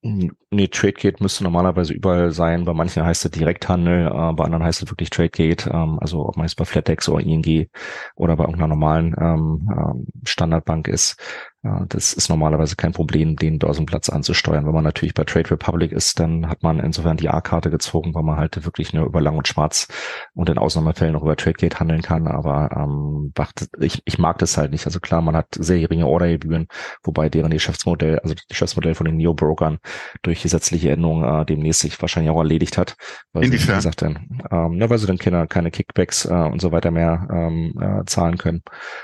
Nee, 0.03 0.67
TradeGate 0.67 1.21
müsste 1.21 1.43
normalerweise 1.43 1.93
überall 1.93 2.31
sein. 2.31 2.65
Bei 2.65 2.73
manchen 2.73 3.05
heißt 3.05 3.23
es 3.23 3.31
Direkthandel, 3.31 4.07
äh, 4.07 4.33
bei 4.33 4.43
anderen 4.45 4.63
heißt 4.63 4.81
es 4.81 4.89
wirklich 4.89 5.11
TradeGate. 5.11 5.67
Ähm, 5.71 5.99
also 5.99 6.27
ob 6.27 6.37
man 6.37 6.47
jetzt 6.47 6.55
bei 6.55 6.65
FlatEx 6.65 7.07
oder 7.07 7.23
ING 7.23 7.67
oder 8.15 8.35
bei 8.35 8.45
irgendeiner 8.45 8.69
normalen 8.69 9.15
ähm, 9.19 9.69
ähm 9.71 10.07
Standardbank 10.25 10.87
ist. 10.87 11.17
Ja, 11.63 11.85
das 11.87 12.13
ist 12.13 12.27
normalerweise 12.27 12.75
kein 12.75 12.91
Problem, 12.91 13.35
den 13.35 13.59
Börsenplatz 13.59 14.09
anzusteuern. 14.09 14.65
Wenn 14.65 14.73
man 14.73 14.83
natürlich 14.83 15.13
bei 15.13 15.25
Trade 15.25 15.51
Republic 15.51 15.91
ist, 15.91 16.19
dann 16.19 16.49
hat 16.49 16.63
man 16.63 16.79
insofern 16.79 17.17
die 17.17 17.29
A-Karte 17.29 17.69
gezogen, 17.69 18.15
weil 18.15 18.23
man 18.23 18.37
halt 18.37 18.65
wirklich 18.65 18.93
nur 18.93 19.05
über 19.05 19.21
Lang 19.21 19.37
und 19.37 19.47
Schwarz 19.47 19.87
und 20.33 20.49
in 20.49 20.57
Ausnahmefällen 20.57 21.15
auch 21.15 21.21
über 21.21 21.35
TradeGate 21.35 21.79
handeln 21.79 22.01
kann. 22.01 22.25
Aber 22.27 22.71
ähm, 22.75 23.31
ich, 23.79 24.01
ich 24.05 24.17
mag 24.17 24.39
das 24.39 24.57
halt 24.57 24.71
nicht. 24.71 24.87
Also 24.87 24.99
klar, 24.99 25.21
man 25.21 25.35
hat 25.35 25.49
sehr 25.53 25.79
geringe 25.79 26.07
Ordergebühren, 26.07 26.65
wobei 27.03 27.29
deren 27.29 27.51
Geschäftsmodell, 27.51 28.17
also 28.17 28.33
das 28.33 28.47
Geschäftsmodell 28.47 28.95
von 28.95 29.05
den 29.05 29.17
Neo-Brokern 29.17 29.77
durch 30.23 30.41
gesetzliche 30.41 30.89
Änderungen 30.89 31.23
äh, 31.23 31.45
demnächst 31.45 31.81
sich 31.81 32.01
wahrscheinlich 32.01 32.31
auch 32.31 32.39
erledigt 32.39 32.79
hat. 32.79 32.95
Weil 33.33 33.43
Inwiefern? 33.43 33.79
Sie, 33.79 33.87
gesagt, 33.89 34.01
dann, 34.01 34.41
ähm, 34.49 34.79
ja, 34.81 34.89
weil 34.89 34.97
sie 34.97 35.05
dann 35.05 35.19
keine, 35.19 35.45
keine 35.45 35.69
Kickbacks 35.69 36.25
äh, 36.25 36.33
und 36.33 36.59
so 36.59 36.71
weiter 36.71 36.89
mehr 36.89 37.27
ähm, 37.31 37.79
äh, 37.79 38.03
zahlen 38.05 38.39
können. 38.39 38.63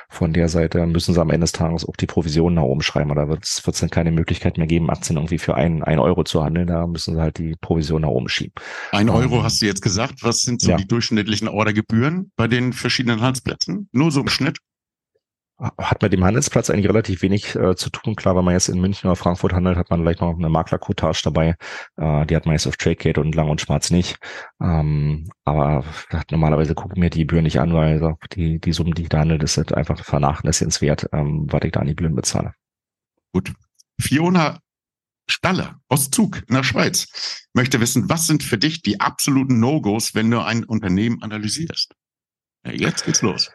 Von 0.09 0.33
der 0.33 0.49
Seite 0.49 0.83
müssen 0.87 1.13
sie 1.13 1.21
am 1.21 1.29
Ende 1.29 1.43
des 1.43 1.51
Tages 1.51 1.87
auch 1.87 1.95
die 1.95 2.07
Provision 2.07 2.46
Provision 2.47 2.53
nach 2.53 2.63
oben 2.63 2.81
schreiben. 2.81 3.11
Oder 3.11 3.29
wird 3.29 3.43
es 3.43 3.79
dann 3.79 3.89
keine 3.89 4.11
Möglichkeit 4.11 4.57
mehr 4.57 4.67
geben, 4.67 4.89
Aktien 4.89 5.17
irgendwie 5.17 5.37
für 5.37 5.55
ein, 5.55 5.83
ein 5.83 5.99
Euro 5.99 6.23
zu 6.23 6.43
handeln. 6.43 6.67
Da 6.67 6.87
müssen 6.87 7.15
sie 7.15 7.21
halt 7.21 7.37
die 7.37 7.55
Provision 7.59 8.01
nach 8.01 8.09
oben 8.09 8.29
schieben. 8.29 8.53
Ein 8.91 9.09
Euro 9.09 9.37
ähm, 9.37 9.43
hast 9.43 9.61
du 9.61 9.65
jetzt 9.65 9.81
gesagt. 9.81 10.23
Was 10.23 10.41
sind 10.41 10.61
so 10.61 10.71
ja. 10.71 10.77
die 10.77 10.87
durchschnittlichen 10.87 11.47
Ordergebühren 11.47 12.31
bei 12.35 12.47
den 12.47 12.73
verschiedenen 12.73 13.21
Handelsplätzen? 13.21 13.89
Nur 13.91 14.11
so 14.11 14.21
im 14.21 14.29
Schnitt? 14.29 14.59
Hat 15.59 16.01
mit 16.01 16.13
dem 16.13 16.23
Handelsplatz 16.23 16.69
eigentlich 16.69 16.87
relativ 16.87 17.21
wenig 17.21 17.55
äh, 17.55 17.75
zu 17.75 17.89
tun. 17.89 18.15
Klar, 18.15 18.35
wenn 18.35 18.45
man 18.45 18.53
jetzt 18.53 18.69
in 18.69 18.79
München 18.79 19.07
oder 19.09 19.15
Frankfurt 19.15 19.53
handelt, 19.53 19.77
hat 19.77 19.89
man 19.89 20.01
vielleicht 20.01 20.21
noch 20.21 20.35
eine 20.35 20.49
Maklerquotage 20.49 21.21
dabei. 21.23 21.55
Äh, 21.95 22.25
die 22.27 22.35
hat 22.35 22.45
man 22.45 22.53
jetzt 22.53 22.67
auf 22.67 22.77
TradeGate 22.77 23.19
und 23.19 23.33
Lang 23.33 23.49
und 23.49 23.61
Schwarz 23.61 23.89
nicht. 23.89 24.17
Ähm, 24.61 25.29
aber 25.45 25.83
normalerweise 26.29 26.75
gucke 26.75 26.93
ich 26.95 26.99
mir 26.99 27.09
die 27.09 27.19
Gebühren 27.19 27.43
nicht 27.43 27.59
an, 27.59 27.73
weil 27.73 28.15
die, 28.33 28.59
die 28.59 28.73
Summen, 28.73 28.93
die 28.93 29.03
ich 29.03 29.09
da 29.09 29.19
handelt, 29.19 29.41
ist 29.41 29.57
halt 29.57 29.73
einfach 29.73 30.03
vernachlässigenswert, 30.03 31.09
ähm, 31.11 31.47
was 31.49 31.61
ich 31.63 31.71
da 31.71 31.79
an 31.79 31.87
die 31.87 31.95
Gebühren 31.95 32.15
bezahle. 32.15 32.53
Gut. 33.33 33.53
Fiona 33.99 34.59
Staller 35.29 35.81
aus 35.89 36.09
Zug 36.11 36.43
in 36.47 36.55
der 36.55 36.63
Schweiz 36.63 37.47
möchte 37.53 37.81
wissen, 37.81 38.09
was 38.09 38.27
sind 38.27 38.43
für 38.43 38.57
dich 38.57 38.81
die 38.81 39.01
absoluten 39.01 39.59
No-Gos, 39.59 40.15
wenn 40.15 40.31
du 40.31 40.39
ein 40.39 40.63
Unternehmen 40.63 41.21
analysierst? 41.21 41.93
Ja, 42.65 42.71
jetzt 42.71 43.05
geht's 43.05 43.21
los. 43.21 43.51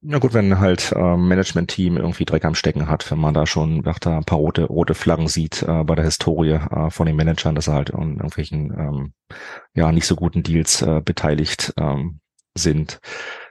Na 0.00 0.18
gut, 0.18 0.32
wenn 0.32 0.60
halt 0.60 0.92
äh, 0.92 1.16
Management-Team 1.16 1.96
irgendwie 1.96 2.24
Dreck 2.24 2.44
am 2.44 2.54
Stecken 2.54 2.88
hat, 2.88 3.10
wenn 3.10 3.18
man 3.18 3.34
da 3.34 3.46
schon 3.46 3.82
ach, 3.84 3.98
da 3.98 4.18
ein 4.18 4.24
paar 4.24 4.38
rote, 4.38 4.64
rote 4.64 4.94
Flaggen 4.94 5.26
sieht 5.26 5.64
äh, 5.64 5.82
bei 5.82 5.96
der 5.96 6.04
Historie 6.04 6.52
äh, 6.52 6.90
von 6.90 7.06
den 7.06 7.16
Managern, 7.16 7.56
dass 7.56 7.64
sie 7.64 7.72
halt 7.72 7.92
an 7.92 8.16
irgendwelchen 8.16 8.70
ähm, 8.78 9.12
ja 9.74 9.90
nicht 9.90 10.06
so 10.06 10.14
guten 10.14 10.44
Deals 10.44 10.82
äh, 10.82 11.02
beteiligt 11.04 11.74
ähm, 11.78 12.20
sind. 12.54 13.00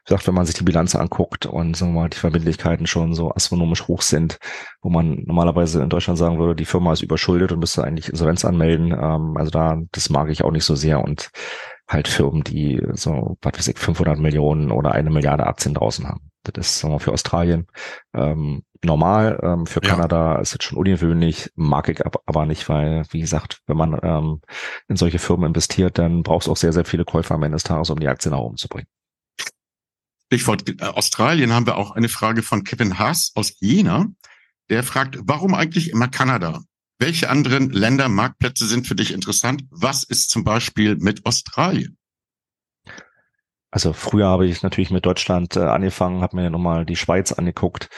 Wie 0.06 0.10
gesagt, 0.14 0.26
wenn 0.28 0.36
man 0.36 0.46
sich 0.46 0.56
die 0.56 0.64
Bilanz 0.64 0.96
anguckt 0.96 1.46
und 1.46 1.76
sagen 1.76 1.94
wir 1.94 2.02
mal, 2.02 2.10
die 2.10 2.18
Verbindlichkeiten 2.18 2.88
schon 2.88 3.14
so 3.14 3.34
astronomisch 3.34 3.88
hoch 3.90 4.02
sind, 4.02 4.38
wo 4.82 4.90
man 4.90 5.24
normalerweise 5.26 5.84
in 5.84 5.90
Deutschland 5.90 6.18
sagen 6.18 6.40
würde, 6.40 6.56
die 6.56 6.66
Firma 6.66 6.94
ist 6.94 7.04
überschuldet 7.04 7.52
und 7.52 7.60
müsste 7.60 7.84
eigentlich 7.84 8.08
Insolvenz 8.08 8.46
anmelden. 8.46 8.94
Ähm, 8.94 9.36
also 9.36 9.52
da, 9.52 9.82
das 9.92 10.10
mag 10.10 10.30
ich 10.30 10.46
auch 10.46 10.52
nicht 10.52 10.66
so 10.66 10.76
sehr 10.76 11.04
und 11.04 11.30
halt 11.90 12.08
Firmen, 12.08 12.44
die 12.44 12.82
so, 12.94 13.38
was 13.42 13.58
weiß 13.58 13.68
ich, 13.68 13.78
500 13.78 14.18
Millionen 14.18 14.72
oder 14.72 14.94
eine 14.94 15.10
Milliarde 15.10 15.46
Aktien 15.46 15.74
draußen 15.74 16.08
haben. 16.08 16.27
Das 16.52 16.68
ist 16.68 16.80
sagen 16.80 16.94
wir, 16.94 17.00
für 17.00 17.14
Australien 17.14 17.68
ähm, 18.14 18.64
normal. 18.84 19.40
Ähm, 19.42 19.66
für 19.66 19.82
ja. 19.84 19.90
Kanada 19.90 20.40
ist 20.40 20.56
es 20.56 20.64
schon 20.64 20.78
ungewöhnlich, 20.78 21.52
mag 21.56 21.90
ich 21.90 22.02
aber 22.06 22.46
nicht, 22.46 22.68
weil, 22.70 23.06
wie 23.12 23.22
gesagt, 23.22 23.62
wenn 23.68 23.78
man 23.78 24.00
ähm, 24.02 24.42
in 24.88 24.96
solche 24.96 25.20
Firmen 25.20 25.48
investiert, 25.48 25.98
dann 25.98 26.24
braucht 26.24 26.44
es 26.44 26.50
auch 26.50 26.58
sehr, 26.58 26.74
sehr 26.74 26.86
viele 26.86 27.06
Käufer 27.06 27.36
am 27.36 27.44
Ende 27.44 27.56
des 27.56 27.64
Tages, 27.64 27.90
um 27.90 28.00
die 28.00 28.08
Aktien 28.08 28.32
nach 28.32 28.40
oben 28.40 28.58
zu 28.58 28.68
bringen. 28.68 28.88
Stichwort 30.28 30.68
äh, 30.70 30.84
Australien 30.84 31.54
haben 31.54 31.66
wir 31.66 31.78
auch 31.78 31.92
eine 31.92 32.10
Frage 32.10 32.44
von 32.44 32.64
Kevin 32.64 33.00
Haas 33.00 33.32
aus 33.36 33.54
Jena. 33.60 34.08
Der 34.70 34.84
fragt, 34.84 35.18
warum 35.22 35.54
eigentlich 35.54 35.90
immer 35.90 36.10
Kanada? 36.10 36.62
Welche 37.00 37.30
anderen 37.30 37.70
Länder, 37.70 38.10
Marktplätze 38.10 38.66
sind 38.66 38.88
für 38.88 38.96
dich 38.96 39.14
interessant? 39.14 39.64
Was 39.70 40.04
ist 40.04 40.30
zum 40.30 40.44
Beispiel 40.44 40.98
mit 40.98 41.26
Australien? 41.26 41.97
Also 43.78 43.94
früher 43.94 44.26
habe 44.26 44.48
ich 44.48 44.64
natürlich 44.64 44.90
mit 44.90 45.06
Deutschland 45.06 45.56
äh, 45.56 45.60
angefangen, 45.60 46.24
habe 46.24 46.36
mir 46.36 46.50
nochmal 46.50 46.84
die 46.84 46.96
Schweiz 46.96 47.32
angeguckt. 47.32 47.90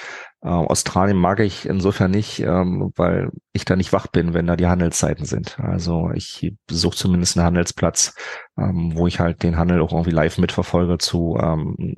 Äh, 0.41 0.49
Australien 0.49 1.15
mag 1.15 1.39
ich 1.39 1.65
insofern 1.65 2.11
nicht, 2.11 2.41
ähm, 2.41 2.91
weil 2.97 3.31
ich 3.53 3.63
da 3.63 3.77
nicht 3.77 3.93
wach 3.93 4.07
bin, 4.07 4.33
wenn 4.33 4.45
da 4.45 4.57
die 4.57 4.67
Handelszeiten 4.67 5.23
sind. 5.23 5.57
Also 5.57 6.11
ich 6.13 6.53
suche 6.69 6.97
zumindest 6.97 7.37
einen 7.37 7.45
Handelsplatz, 7.45 8.13
ähm, 8.57 8.91
wo 8.93 9.07
ich 9.07 9.21
halt 9.21 9.41
den 9.41 9.55
Handel 9.55 9.79
auch 9.79 9.93
irgendwie 9.93 10.11
live 10.11 10.37
mitverfolge 10.37 10.97
zu 10.97 11.37
ähm, 11.41 11.95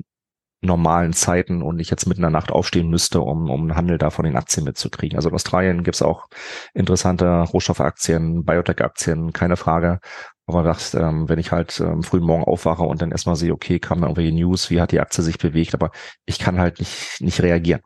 normalen 0.61 1.13
Zeiten 1.13 1.63
und 1.63 1.79
ich 1.79 1.89
jetzt 1.89 2.05
mitten 2.05 2.19
in 2.19 2.25
der 2.25 2.29
Nacht 2.29 2.51
aufstehen 2.51 2.87
müsste, 2.87 3.21
um, 3.21 3.49
um 3.49 3.61
einen 3.61 3.75
Handel 3.75 3.97
da 3.97 4.11
von 4.11 4.25
den 4.25 4.37
Aktien 4.37 4.63
mitzukriegen. 4.63 5.17
Also 5.17 5.29
in 5.29 5.35
Australien 5.35 5.83
gibt's 5.83 6.03
auch 6.03 6.27
interessante 6.75 7.25
Rohstoffaktien, 7.25 8.45
Biotech-Aktien, 8.45 9.33
keine 9.33 9.57
Frage. 9.57 9.99
Aber 10.47 10.63
das, 10.63 10.93
ähm, 10.93 11.29
wenn 11.29 11.39
ich 11.39 11.51
halt 11.51 11.79
ähm, 11.79 12.03
früh 12.03 12.19
morgen 12.19 12.43
aufwache 12.43 12.83
und 12.83 13.01
dann 13.01 13.11
erstmal 13.11 13.35
sehe, 13.35 13.53
okay, 13.53 13.79
kam 13.79 14.01
da 14.01 14.07
irgendwelche 14.07 14.33
News, 14.33 14.69
wie 14.69 14.81
hat 14.81 14.91
die 14.91 14.99
Aktie 14.99 15.23
sich 15.23 15.37
bewegt, 15.37 15.73
aber 15.73 15.91
ich 16.25 16.39
kann 16.39 16.59
halt 16.59 16.79
nicht, 16.79 17.21
nicht 17.21 17.41
reagieren. 17.41 17.81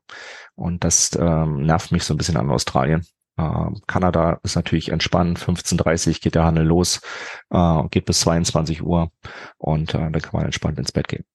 Und 0.55 0.83
das 0.83 1.11
ähm, 1.19 1.65
nervt 1.65 1.91
mich 1.91 2.03
so 2.03 2.13
ein 2.13 2.17
bisschen 2.17 2.37
an 2.37 2.49
Australien. 2.49 3.05
Äh, 3.37 3.69
Kanada 3.87 4.39
ist 4.43 4.55
natürlich 4.55 4.89
entspannt. 4.89 5.39
15.30 5.39 6.21
geht 6.21 6.35
der 6.35 6.45
Handel 6.45 6.65
los, 6.65 7.01
äh, 7.49 7.83
geht 7.89 8.05
bis 8.05 8.21
22 8.21 8.81
Uhr 8.81 9.11
und 9.57 9.93
äh, 9.93 9.97
dann 9.97 10.21
kann 10.21 10.31
man 10.33 10.45
entspannt 10.45 10.79
ins 10.79 10.91
Bett 10.91 11.07
gehen. 11.07 11.25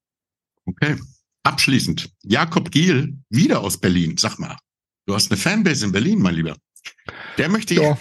Okay. 0.65 0.97
Abschließend, 1.43 2.11
Jakob 2.23 2.71
Giel, 2.71 3.19
wieder 3.31 3.61
aus 3.61 3.79
Berlin. 3.79 4.17
Sag 4.19 4.39
mal, 4.39 4.57
du 5.07 5.15
hast 5.15 5.31
eine 5.31 5.39
Fanbase 5.39 5.87
in 5.87 5.93
Berlin, 5.93 6.21
mein 6.21 6.35
Lieber. 6.35 6.57
Der 7.39 7.49
möchte, 7.49 7.75
ja. 7.75 7.99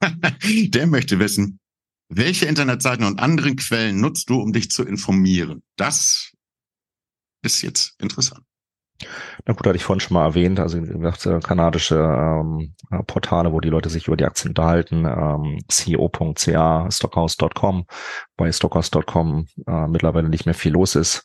der 0.42 0.86
möchte 0.86 1.18
wissen, 1.18 1.58
welche 2.08 2.46
Internetseiten 2.46 3.04
und 3.04 3.20
anderen 3.20 3.56
Quellen 3.56 4.00
nutzt 4.00 4.30
du, 4.30 4.40
um 4.40 4.52
dich 4.52 4.70
zu 4.70 4.84
informieren? 4.84 5.62
Das 5.76 6.32
ist 7.42 7.62
jetzt 7.62 7.94
interessant. 8.00 8.42
Na 9.44 9.52
gut, 9.52 9.66
hatte 9.66 9.76
ich 9.76 9.84
vorhin 9.84 10.00
schon 10.00 10.14
mal 10.14 10.24
erwähnt, 10.24 10.58
also 10.58 10.82
wie 10.82 10.86
gesagt, 10.86 11.26
äh, 11.26 11.40
kanadische 11.40 11.96
ähm, 11.96 12.74
äh, 12.90 13.02
Portale, 13.02 13.52
wo 13.52 13.60
die 13.60 13.68
Leute 13.68 13.90
sich 13.90 14.06
über 14.06 14.16
die 14.16 14.24
Aktien 14.24 14.50
unterhalten, 14.50 15.04
ähm, 15.04 15.58
co.ca, 15.68 16.90
stockhouse.com, 16.90 17.86
bei 18.36 18.50
stockhouse.com 18.50 19.46
äh, 19.66 19.86
mittlerweile 19.88 20.28
nicht 20.30 20.46
mehr 20.46 20.54
viel 20.54 20.72
los 20.72 20.94
ist. 20.94 21.24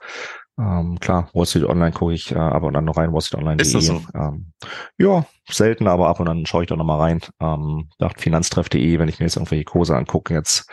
Ähm, 0.62 1.00
klar, 1.00 1.30
Wall 1.34 1.48
Street 1.48 1.66
Online 1.66 1.92
gucke 1.92 2.14
ich 2.14 2.32
äh, 2.32 2.38
ab 2.38 2.62
und 2.62 2.76
an 2.76 2.86
noch 2.86 2.98
rein, 2.98 3.12
Wall 3.12 3.22
Street 3.22 3.40
Online. 3.40 3.60
Ist 3.60 3.74
das 3.74 3.88
so? 3.88 4.02
Ähm, 4.14 4.52
ja, 5.00 5.26
selten, 5.50 5.88
aber 5.88 6.08
ab 6.08 6.20
und 6.20 6.28
an 6.28 6.46
schaue 6.46 6.64
ich 6.64 6.70
da 6.70 6.76
nochmal 6.76 7.00
rein. 7.00 7.22
Ähm, 7.40 7.90
dachte 7.98 8.22
Finanztreff.de, 8.22 9.00
wenn 9.00 9.10
ich 9.10 9.20
mir 9.20 9.26
jetzt 9.26 9.38
irgendwelche 9.38 9.66
Kurse 9.66 9.96
angucke, 9.96 10.36
jetzt 10.36 10.70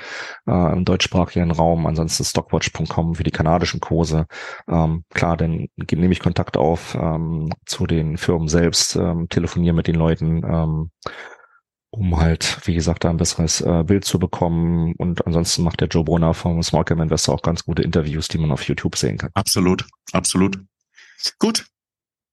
äh, 0.47 0.73
im 0.73 0.85
deutschsprachigen 0.85 1.51
Raum, 1.51 1.87
ansonsten 1.87 2.25
stockwatch.com 2.25 3.15
für 3.15 3.25
die 3.25 3.31
kanadischen 3.31 3.81
Kurse. 3.81 4.27
Ähm, 4.69 5.05
klar, 5.15 5.39
dann 5.39 5.69
nehme 5.77 6.13
ich 6.13 6.21
Kontakt 6.21 6.59
auf 6.59 6.95
ähm, 6.95 7.49
zu 7.65 7.87
den 7.87 8.19
Firmen 8.19 8.49
selbst, 8.49 8.95
ähm, 8.97 9.29
telefoniere 9.31 9.75
mit 9.75 9.87
den 9.87 9.97
Leuten, 9.97 10.43
ähm, 10.45 10.91
um 11.91 12.19
halt, 12.19 12.59
wie 12.65 12.75
gesagt, 12.75 13.05
da 13.05 13.11
ein 13.11 13.17
besseres 13.17 13.61
äh, 13.61 13.83
Bild 13.85 14.05
zu 14.05 14.19
bekommen. 14.19 14.95
Und 14.99 15.27
ansonsten 15.27 15.63
macht 15.63 15.81
der 15.81 15.89
Joe 15.89 16.05
Brunner 16.05 16.35
vom 16.35 16.63
Small 16.63 16.85
Cap 16.85 16.99
Investor 16.99 17.35
auch 17.35 17.43
ganz 17.43 17.65
gute 17.65 17.83
Interviews, 17.83 18.29
die 18.29 18.39
man 18.39 18.53
auf 18.53 18.63
YouTube 18.63 18.97
sehen 18.97 19.19
kann. 19.19 19.31
Absolut, 19.35 19.87
absolut. 20.13 20.59
Gut. 21.39 21.67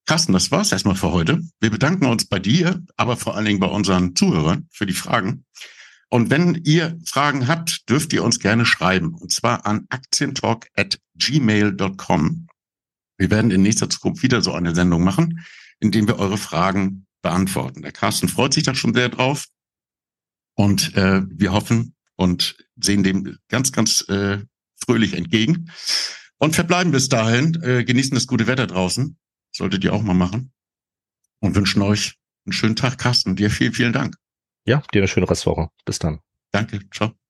Carsten, 0.08 0.34
das 0.34 0.52
war's 0.52 0.72
erstmal 0.72 0.96
für 0.96 1.12
heute. 1.12 1.42
Wir 1.60 1.72
bedanken 1.72 2.06
uns 2.06 2.26
bei 2.26 2.38
dir, 2.38 2.84
aber 2.96 3.18
vor 3.18 3.36
allen 3.36 3.46
Dingen 3.46 3.60
bei 3.60 3.68
unseren 3.68 4.16
Zuhörern 4.16 4.68
für 4.72 4.86
die 4.86 4.94
Fragen. 4.94 5.46
Und 6.10 6.30
wenn 6.30 6.62
ihr 6.64 7.00
Fragen 7.06 7.48
habt, 7.48 7.90
dürft 7.90 8.14
ihr 8.14 8.24
uns 8.24 8.40
gerne 8.40 8.66
schreiben. 8.66 9.16
Und 9.16 9.32
zwar 9.32 9.66
an 9.66 9.88
aktientalk 9.90 10.68
at 10.76 11.00
gmail.com. 11.16 12.48
Wir 13.18 13.32
werden 13.32 13.50
in 13.50 13.64
nächster 13.64 13.90
Zukunft 13.90 14.22
wieder 14.22 14.42
so 14.42 14.54
eine 14.54 14.76
Sendung 14.76 15.04
machen, 15.04 15.44
in 15.80 15.92
dem 15.92 16.08
wir 16.08 16.20
eure 16.20 16.38
Fragen 16.38 17.05
beantworten. 17.26 17.82
Der 17.82 17.92
Carsten 17.92 18.30
freut 18.30 18.54
sich 18.54 18.64
da 18.64 18.76
schon 18.76 18.94
sehr 18.94 19.10
drauf. 19.10 19.48
Und 20.54 20.96
äh, 20.96 21.24
wir 21.28 21.54
hoffen 21.54 21.96
und 22.16 22.56
sehen 22.76 23.04
dem 23.04 23.40
ganz, 23.50 23.72
ganz 23.72 24.08
äh, 24.10 24.44
fröhlich 24.76 25.14
entgegen. 25.14 25.72
Und 26.38 26.54
verbleiben 26.54 26.92
bis 26.92 27.10
dahin, 27.10 27.60
äh, 27.64 27.84
genießen 27.84 28.14
das 28.14 28.28
gute 28.28 28.46
Wetter 28.46 28.68
draußen. 28.68 29.18
Solltet 29.52 29.84
ihr 29.84 29.94
auch 29.94 30.04
mal 30.04 30.14
machen. 30.14 30.54
Und 31.40 31.56
wünschen 31.56 31.82
euch 31.82 32.14
einen 32.46 32.54
schönen 32.54 32.76
Tag, 32.76 33.00
Carsten. 33.00 33.36
Dir 33.36 33.50
vielen, 33.50 33.74
vielen 33.74 33.94
Dank. 33.94 34.16
Ja, 34.66 34.84
dir 34.94 35.00
eine 35.00 35.08
schöne 35.08 35.28
Restwoche. 35.28 35.70
Bis 35.84 35.98
dann. 35.98 36.20
Danke. 36.52 36.80
Ciao. 36.92 37.25